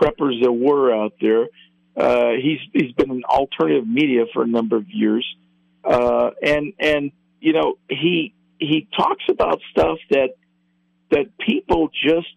[0.00, 1.46] preppers there were out there.
[1.96, 5.26] Uh, he's he's been in alternative media for a number of years,
[5.84, 10.30] uh, and and you know he he talks about stuff that
[11.10, 12.28] that people just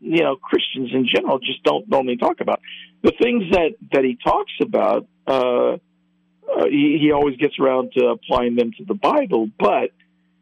[0.00, 2.60] you know Christians in general just don't normally talk about.
[3.02, 8.06] The things that that he talks about, uh, uh, he, he always gets around to
[8.06, 9.90] applying them to the Bible, but.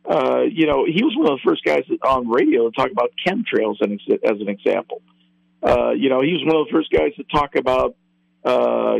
[0.08, 3.10] Uh, you know, he was one of the first guys on radio to talk about
[3.26, 5.02] chemtrails as, an example.
[5.62, 7.94] Uh, you know, he was one of the first guys to talk about
[8.44, 8.96] uh,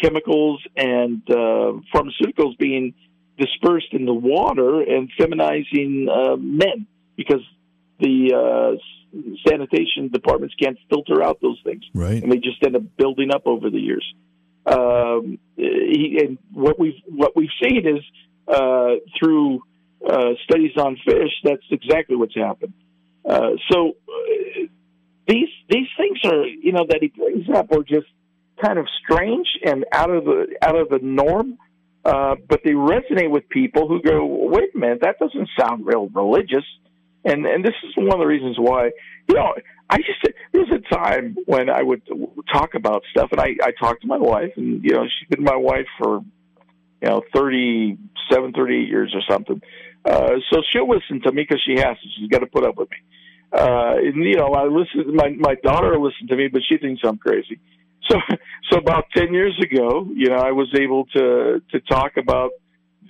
[0.00, 2.94] chemicals and uh, pharmaceuticals being
[3.38, 6.86] dispersed in the water and feminizing uh, men
[7.16, 7.42] because
[7.98, 8.76] the uh,
[9.48, 12.22] sanitation departments can't filter out those things, right?
[12.22, 14.14] And they just end up building up over the years.
[14.66, 18.04] Um, he, and what we've what we've seen is
[18.46, 19.62] uh, through
[20.06, 21.32] uh, studies on fish.
[21.44, 22.74] That's exactly what's happened.
[23.28, 24.66] Uh, so uh,
[25.26, 28.08] these these things are you know that he brings up are just
[28.62, 31.58] kind of strange and out of the out of the norm,
[32.04, 36.08] uh, but they resonate with people who go, "Wait a minute, that doesn't sound real
[36.08, 36.64] religious."
[37.24, 38.90] And and this is one of the reasons why
[39.28, 39.54] you know
[39.88, 42.02] I just there was a time when I would
[42.52, 45.44] talk about stuff, and I I talked to my wife, and you know she's been
[45.44, 46.20] my wife for
[47.02, 47.98] you know thirty
[48.30, 49.60] seven, thirty eight years or something.
[50.04, 52.08] Uh, so she'll listen to me because she has to.
[52.18, 52.96] She's got to put up with me.
[53.52, 55.14] Uh, and, you know, I listen.
[55.14, 57.58] My my daughter will to me, but she thinks I'm crazy.
[58.10, 58.18] So,
[58.70, 62.50] so about ten years ago, you know, I was able to to talk about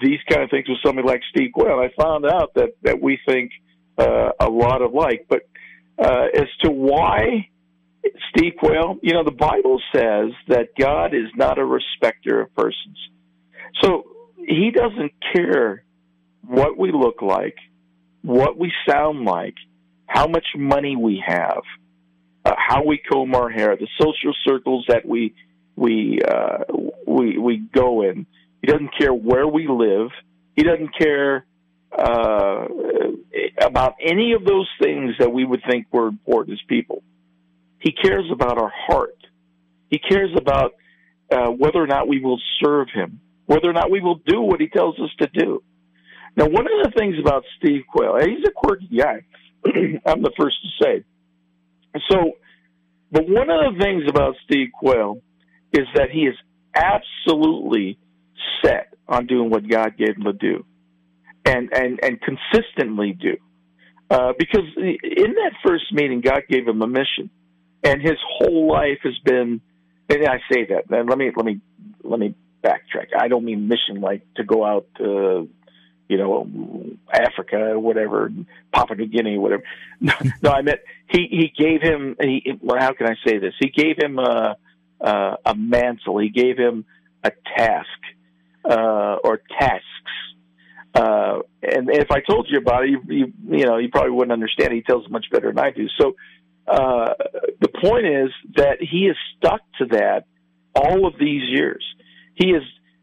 [0.01, 1.78] these kind of things with somebody like Steve Quayle.
[1.78, 3.53] I found out that that we think
[3.98, 5.26] uh, a lot alike.
[5.28, 5.42] But
[5.98, 7.48] uh, as to why
[8.30, 12.98] Steve Quayle, you know, the Bible says that God is not a respecter of persons.
[13.82, 14.05] So
[14.36, 15.84] He doesn't care
[16.46, 17.57] what we look like,
[18.22, 19.55] what we sound like,
[20.07, 21.62] how much money we have
[22.45, 25.34] uh, how we comb our hair, the social circles that we
[25.76, 26.64] we uh,
[27.07, 28.26] we we go in.
[28.61, 30.11] He doesn't care where we live.
[30.55, 31.47] He doesn't care
[31.97, 32.66] uh,
[33.61, 37.03] about any of those things that we would think were important as people.
[37.78, 39.16] He cares about our heart.
[39.88, 40.74] He cares about
[41.30, 44.61] uh, whether or not we will serve him, whether or not we will do what
[44.61, 45.62] he tells us to do.
[46.36, 49.24] Now, one of the things about Steve Quayle, he's a quirky guy.
[50.07, 51.05] I'm the first to say.
[52.09, 52.32] So,
[53.11, 55.21] but one of the things about Steve Quayle
[55.72, 56.37] is that he is
[56.75, 57.99] absolutely
[58.64, 60.64] set on doing what God gave him to do,
[61.45, 63.37] and and and consistently do.
[64.11, 67.30] Uh, because in that first meeting, God gave him a mission,
[67.84, 69.61] and his whole life has been.
[70.08, 70.91] And I say that.
[70.91, 71.61] And let me let me
[72.03, 73.08] let me backtrack.
[73.18, 75.49] I don't mean mission like to go out to
[76.11, 76.45] you know,
[77.12, 78.32] Africa or whatever,
[78.72, 79.62] Papua New Guinea whatever.
[80.03, 82.16] No, no, I meant he he gave him.
[82.18, 83.53] He, well, how can I say this?
[83.61, 84.57] He gave him a
[84.99, 86.18] a, a mantle.
[86.18, 86.87] He gave him
[87.22, 88.00] a task
[88.64, 89.84] uh, or tasks.
[90.95, 94.32] Uh, and if I told you about it, you, you you know you probably wouldn't
[94.32, 94.72] understand.
[94.72, 95.87] He tells it much better than I do.
[96.00, 96.16] So
[96.66, 97.12] uh,
[97.61, 100.24] the point is that he is stuck to that
[100.74, 101.84] all of these years.
[102.34, 102.62] He is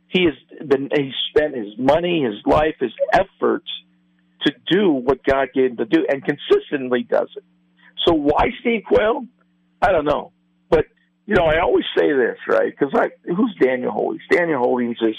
[0.09, 3.67] he has been he spent his money, his life, his efforts
[4.45, 7.43] to do what God gave him to do, and consistently does it.
[8.05, 9.25] So why Steve Quayle?
[9.81, 10.31] I don't know,
[10.69, 10.85] but
[11.25, 12.71] you know, I always say this, right?
[12.71, 14.23] Because I, who's Daniel Holdings?
[14.31, 15.15] Daniel Holdings is.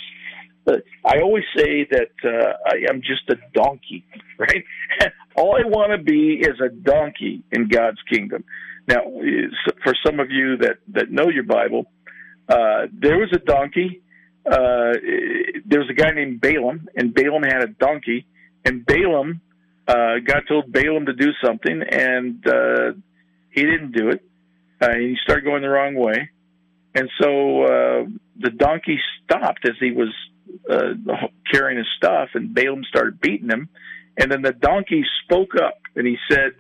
[1.02, 4.04] I always say that uh, I am just a donkey,
[4.38, 4.64] right?
[5.34, 8.44] All I want to be is a donkey in God's kingdom.
[8.86, 9.00] Now,
[9.82, 11.86] for some of you that that know your Bible,
[12.48, 14.02] uh, there was a donkey.
[14.46, 14.94] Uh,
[15.66, 18.26] there was a guy named Balaam, and Balaam had a donkey,
[18.64, 19.40] and Balaam,
[19.86, 22.92] uh, God told Balaam to do something, and uh,
[23.50, 24.22] he didn't do it.
[24.80, 26.30] Uh, he started going the wrong way,
[26.94, 28.04] and so uh,
[28.38, 30.14] the donkey stopped as he was
[30.70, 30.94] uh,
[31.50, 33.68] carrying his stuff, and Balaam started beating him.
[34.16, 36.52] And then the donkey spoke up, and he said,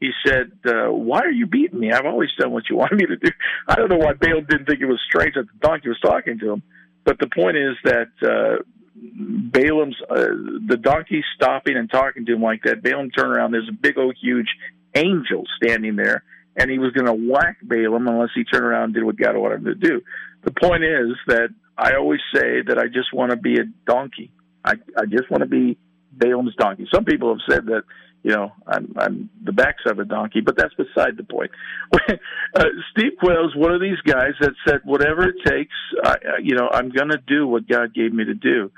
[0.00, 1.92] "He said, uh, why are you beating me?
[1.92, 3.30] I've always done what you wanted me to do."
[3.66, 6.38] I don't know why Balaam didn't think it was strange that the donkey was talking
[6.40, 6.62] to him,
[7.04, 8.62] but the point is that uh,
[8.94, 10.26] Balaam's uh,
[10.68, 12.82] the donkey stopping and talking to him like that.
[12.82, 13.52] Balaam turned around.
[13.52, 14.48] There's a big old huge
[14.94, 16.24] angel standing there
[16.56, 19.36] and he was going to whack Balaam unless he turned around and did what God
[19.36, 20.02] wanted him to do.
[20.44, 24.32] The point is that I always say that I just want to be a donkey.
[24.64, 25.78] I, I just want to be
[26.12, 26.86] Balaam's donkey.
[26.92, 27.82] Some people have said that,
[28.22, 31.50] you know, I'm, I'm the backside of a donkey, but that's beside the point.
[31.94, 35.74] uh, Steve Quayle is one of these guys that said, whatever it takes,
[36.04, 38.70] I, you know, I'm going to do what God gave me to do.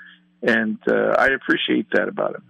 [0.43, 2.45] And uh, I appreciate that about him.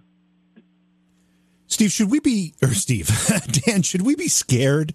[1.67, 3.09] Steve, should we be, or Steve,
[3.65, 4.93] Dan, should we be scared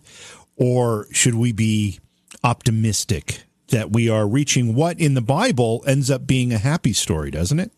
[0.56, 1.98] or should we be
[2.44, 7.30] optimistic that we are reaching what in the Bible ends up being a happy story,
[7.30, 7.72] doesn't it?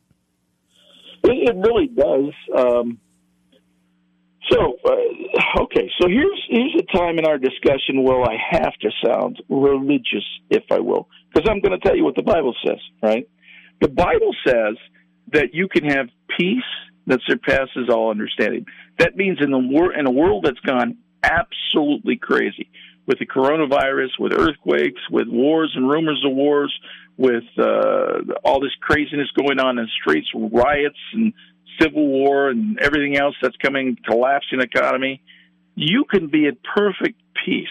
[1.24, 2.32] It, really does.
[2.56, 2.98] Um,
[4.50, 8.90] so, uh, okay, so here's here's a time in our discussion where I have to
[9.04, 12.80] sound religious, if I will, because I'm going to tell you what the Bible says.
[13.02, 13.28] Right?
[13.80, 14.76] The Bible says
[15.32, 16.08] that you can have
[16.38, 16.62] peace
[17.06, 18.66] that surpasses all understanding.
[18.98, 22.68] That means in the wor- in a world that's gone absolutely crazy
[23.06, 26.72] with the coronavirus, with earthquakes, with wars and rumors of wars,
[27.16, 31.32] with uh, all this craziness going on in the streets, riots and
[31.80, 35.22] civil war and everything else that's coming, collapsing economy.
[35.74, 37.68] You can be at perfect peace,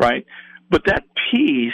[0.00, 0.26] right?
[0.70, 1.72] But that peace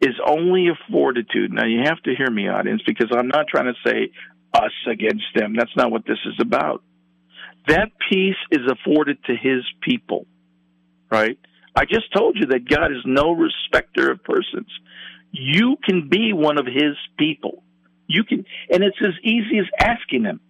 [0.00, 1.52] is only a fortitude.
[1.52, 4.10] Now you have to hear me, audience, because I'm not trying to say
[4.54, 5.54] us against them.
[5.56, 6.82] That's not what this is about.
[7.68, 10.26] That peace is afforded to his people,
[11.10, 11.38] right?
[11.74, 14.68] I just told you that God is no respecter of persons.
[15.32, 17.62] You can be one of his people.
[18.06, 20.40] You can, and it's as easy as asking him.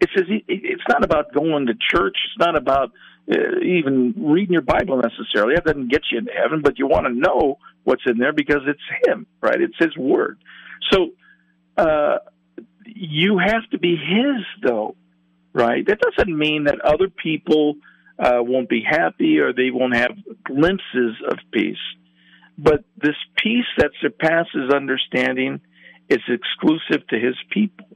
[0.00, 2.16] It's as it's not about going to church.
[2.26, 2.92] It's not about
[3.30, 5.54] uh, even reading your Bible necessarily.
[5.54, 8.62] That doesn't get you into heaven, but you want to know what's in there because
[8.66, 9.60] it's him, right?
[9.60, 10.38] It's his word.
[10.92, 11.10] So,
[11.76, 12.18] uh,
[12.84, 14.96] you have to be his though,
[15.52, 15.86] right?
[15.86, 17.76] That doesn't mean that other people
[18.18, 20.12] uh, won't be happy or they won't have
[20.44, 21.76] glimpses of peace.
[22.58, 25.60] But this peace that surpasses understanding
[26.08, 27.86] is exclusive to his people.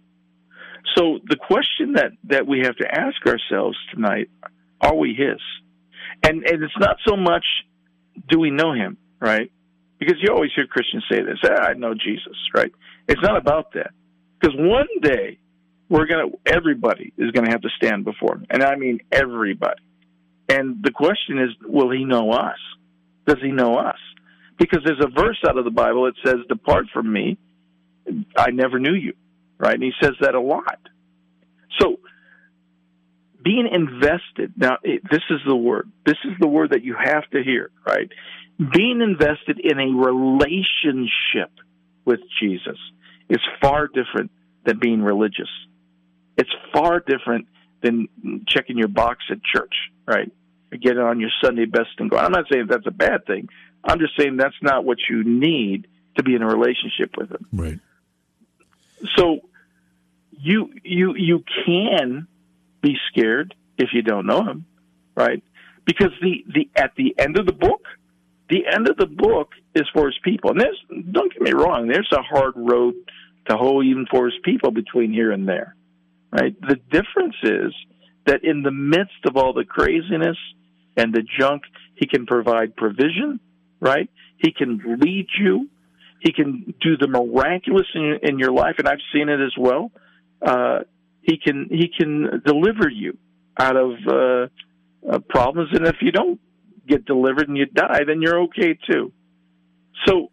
[0.97, 4.31] So the question that, that we have to ask ourselves tonight,
[4.81, 5.41] are we his?
[6.23, 7.45] And, and it's not so much,
[8.29, 9.51] do we know him, right?
[9.99, 12.73] Because you always hear Christians say this, ah, I know Jesus, right?
[13.09, 13.91] It's not about that.
[14.41, 15.39] Because one day
[15.91, 19.83] we're gonna everybody is gonna have to stand before him, and I mean everybody.
[20.49, 22.59] And the question is, will he know us?
[23.27, 23.99] Does he know us?
[24.59, 27.39] Because there's a verse out of the Bible that says, "Depart from me,
[28.37, 29.15] I never knew you."
[29.61, 30.81] Right, and he says that a lot.
[31.79, 32.01] So
[33.43, 37.29] being invested now eh, this is the word this is the word that you have
[37.31, 38.11] to hear right
[38.75, 41.51] being invested in a relationship
[42.05, 42.77] with jesus
[43.31, 44.31] is far different
[44.65, 45.49] than being religious.
[46.37, 47.47] It's far different
[47.83, 48.09] than
[48.47, 49.75] checking your box at church,
[50.07, 50.31] right?
[50.71, 52.25] Getting on your Sunday best and going.
[52.25, 53.49] I'm not saying that's a bad thing.
[53.83, 57.47] I'm just saying that's not what you need to be in a relationship with him.
[57.53, 57.79] Right.
[59.17, 59.41] So
[60.43, 62.27] you you you can
[62.83, 64.67] be scared if you don't know him,
[65.15, 65.43] right?
[65.85, 67.85] Because the, the at the end of the book,
[68.49, 70.51] the end of the book is for his people.
[70.51, 70.81] And there's
[71.11, 72.95] don't get me wrong, there's a hard road
[73.49, 75.75] to hoe even for his people between here and there.
[76.31, 76.55] Right?
[76.61, 77.75] The difference is
[78.27, 80.37] that in the midst of all the craziness
[80.97, 81.63] and the junk,
[81.95, 83.41] he can provide provision,
[83.81, 84.09] right?
[84.37, 85.69] He can lead you.
[86.21, 89.91] He can do the miraculous in, in your life, and I've seen it as well.
[90.43, 90.81] Uh,
[91.23, 93.19] he can he can deliver you
[93.59, 94.47] out of uh,
[95.11, 96.41] uh, problems, and if you don't
[96.87, 99.13] get delivered and you die, then you're okay too.
[100.07, 100.31] So,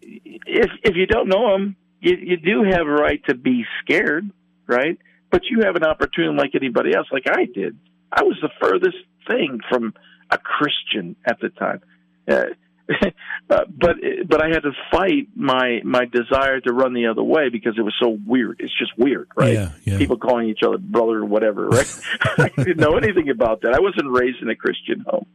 [0.00, 4.30] if if you don't know him, you, you do have a right to be scared,
[4.66, 4.98] right?
[5.30, 7.78] But you have an opportunity like anybody else, like I did.
[8.10, 8.96] I was the furthest
[9.28, 9.92] thing from
[10.30, 11.80] a Christian at the time.
[12.26, 12.44] Uh,
[13.50, 13.96] uh, but
[14.26, 17.82] but I had to fight my my desire to run the other way because it
[17.82, 18.60] was so weird.
[18.60, 19.52] It's just weird, right?
[19.52, 19.98] Yeah, yeah.
[19.98, 22.00] People calling each other brother or whatever, right?
[22.38, 23.74] I didn't know anything about that.
[23.74, 25.26] I wasn't raised in a Christian home,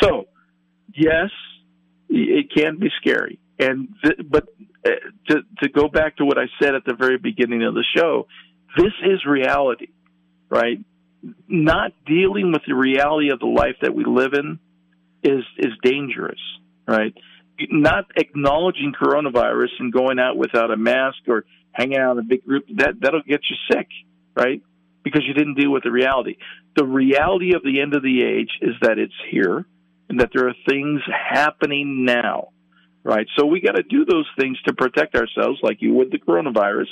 [0.00, 0.28] so
[0.94, 1.30] yes,
[2.08, 3.38] it can be scary.
[3.58, 4.48] And th- but
[4.86, 4.90] uh,
[5.28, 8.26] to to go back to what I said at the very beginning of the show,
[8.76, 9.88] this is reality,
[10.48, 10.78] right?
[11.48, 14.58] Not dealing with the reality of the life that we live in
[15.22, 16.40] is is dangerous,
[16.86, 17.14] right?
[17.70, 22.44] Not acknowledging coronavirus and going out without a mask or hanging out in a big
[22.44, 23.88] group that that'll get you sick,
[24.36, 24.62] right?
[25.02, 26.36] Because you didn't deal with the reality.
[26.76, 29.66] The reality of the end of the age is that it's here
[30.08, 32.48] and that there are things happening now,
[33.02, 33.26] right?
[33.36, 36.88] So we got to do those things to protect ourselves, like you would the coronavirus,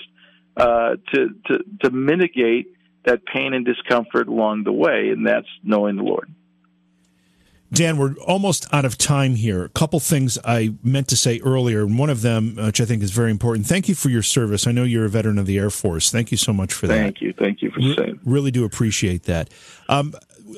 [0.56, 2.66] uh, to to to mitigate
[3.04, 6.32] that pain and discomfort along the way, and that's knowing the Lord.
[7.72, 9.64] Dan, we're almost out of time here.
[9.64, 13.02] A couple things I meant to say earlier, and one of them, which I think
[13.02, 13.66] is very important.
[13.66, 14.66] Thank you for your service.
[14.66, 16.10] I know you're a veteran of the Air Force.
[16.10, 16.94] Thank you so much for that.
[16.94, 17.32] Thank you.
[17.32, 18.20] Thank you for Re- saying.
[18.24, 19.48] Really do appreciate that.
[19.88, 20.12] Um,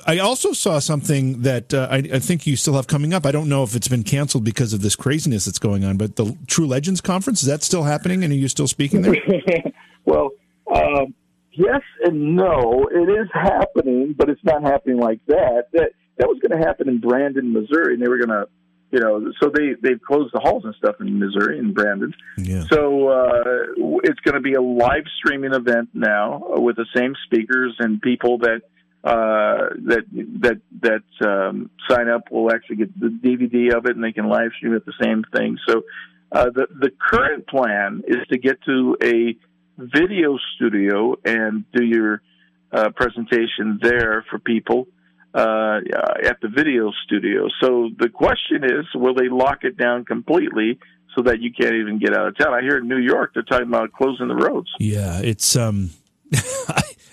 [0.06, 3.24] I also saw something that uh, I, I, think you still have coming up.
[3.24, 6.16] I don't know if it's been canceled because of this craziness that's going on, but
[6.16, 8.24] the True Legends Conference is that still happening?
[8.24, 9.14] And are you still speaking there?
[10.04, 10.30] well,
[10.74, 11.14] um,
[11.52, 12.88] yes and no.
[12.90, 15.66] It is happening, but it's not happening like that.
[15.72, 18.46] That that was going to happen in Branson, Missouri, and they were going to,
[18.90, 22.14] you know, so they they've closed the halls and stuff in Missouri and Branson.
[22.38, 22.64] Yeah.
[22.70, 27.74] So uh, it's going to be a live streaming event now with the same speakers
[27.80, 28.62] and people that
[29.02, 30.04] uh, that
[30.40, 34.28] that that um, sign up will actually get the DVD of it, and they can
[34.28, 35.58] live stream it the same thing.
[35.68, 35.82] So
[36.30, 39.36] uh, the the current plan is to get to a
[39.76, 42.22] video studio and do your
[42.72, 44.86] uh, presentation there for people
[45.34, 45.80] uh,
[46.24, 47.48] at the video studio.
[47.60, 50.78] So the question is, will they lock it down completely?
[51.16, 52.52] So that you can't even get out of town.
[52.52, 54.68] I hear in New York they're talking about closing the roads.
[54.80, 55.90] Yeah, it's um,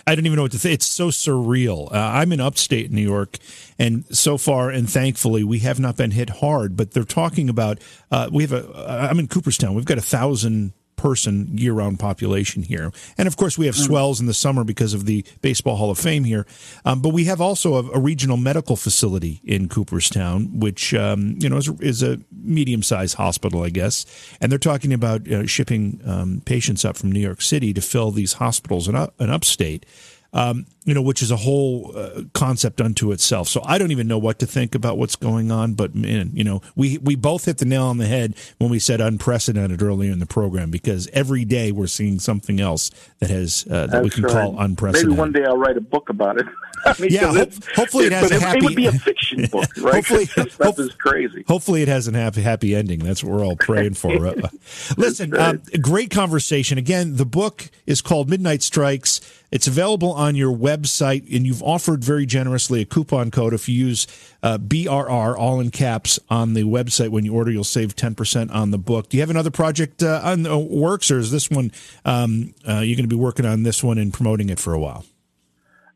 [0.07, 0.73] I don't even know what to say.
[0.73, 1.91] It's so surreal.
[1.91, 3.37] Uh, I'm in upstate New York,
[3.77, 6.75] and so far and thankfully we have not been hit hard.
[6.75, 7.77] But they're talking about
[8.09, 8.67] uh, we have a.
[8.71, 9.75] Uh, I'm in Cooperstown.
[9.75, 12.91] We've got a thousand person year round population here.
[13.17, 15.97] And of course, we have swells in the summer because of the Baseball Hall of
[15.97, 16.45] Fame here.
[16.85, 21.49] Um, but we have also a, a, regional medical facility in Cooperstown, which, um, you
[21.49, 24.05] know, is, is a medium sized hospital, I guess.
[24.39, 28.11] And they're talking about uh, shipping um, patients up from New York City to fill
[28.11, 29.87] these hospitals in, up, in upstate
[30.33, 33.47] um, you know, which is a whole uh, concept unto itself.
[33.47, 35.73] So I don't even know what to think about what's going on.
[35.73, 38.79] But man, you know, we we both hit the nail on the head when we
[38.79, 42.89] said unprecedented earlier in the program because every day we're seeing something else
[43.19, 44.33] that has uh, that That's we can right.
[44.33, 45.09] call unprecedented.
[45.09, 46.47] Maybe one day I'll write a book about it.
[46.85, 48.57] I mean, yeah, ho- hopefully it has a happy.
[48.57, 49.95] It would be a fiction book, right?
[49.95, 51.43] hopefully, stuff is crazy.
[51.47, 52.99] Hopefully, it has a happy happy ending.
[52.99, 54.25] That's what we're all praying for.
[54.25, 54.49] Uh,
[54.97, 56.79] listen, um, great conversation.
[56.79, 59.21] Again, the book is called Midnight Strikes.
[59.51, 63.53] It's available on your website, and you've offered very generously a coupon code.
[63.53, 64.07] If you use
[64.43, 68.71] uh, BRR, all in caps, on the website when you order, you'll save 10% on
[68.71, 69.09] the book.
[69.09, 71.71] Do you have another project uh, on the works, or is this one,
[72.05, 74.79] um, uh, you're going to be working on this one and promoting it for a
[74.79, 75.05] while?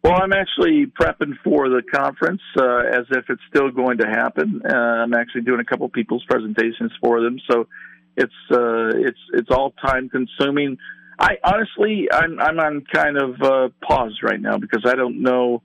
[0.03, 4.61] Well, I'm actually prepping for the conference uh, as if it's still going to happen.
[4.64, 7.68] Uh, I'm actually doing a couple people's presentations for them, so
[8.15, 10.77] it's uh, it's it's all time consuming.
[11.17, 15.61] I honestly, I'm I'm on kind of uh, pause right now because I don't know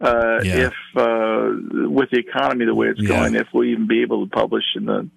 [0.00, 0.68] uh, yeah.
[0.68, 3.08] if uh, with the economy the way it's yeah.
[3.08, 5.08] going, if we'll even be able to publish in the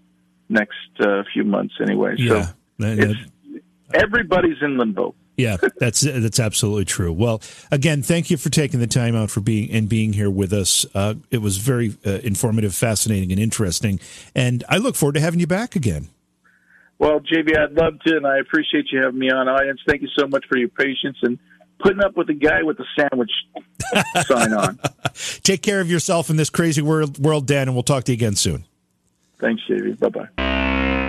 [0.49, 2.15] next uh, few months anyway.
[2.17, 2.47] Yeah.
[2.47, 3.19] So it's,
[3.93, 5.15] everybody's in limbo.
[5.37, 7.11] yeah, that's that's absolutely true.
[7.11, 7.41] Well,
[7.71, 10.85] again, thank you for taking the time out for being and being here with us.
[10.93, 13.99] Uh, it was very uh, informative, fascinating, and interesting.
[14.35, 16.09] And I look forward to having you back again.
[17.03, 19.81] Well, JV, I'd love to, and I appreciate you having me on, audience.
[19.85, 21.37] Thank you so much for your patience and
[21.79, 23.29] putting up with the guy with the sandwich
[24.25, 24.79] sign on.
[25.43, 28.15] Take care of yourself in this crazy world, world, Dan, and we'll talk to you
[28.15, 28.63] again soon.
[29.37, 29.99] Thanks, JV.
[29.99, 30.69] Bye bye.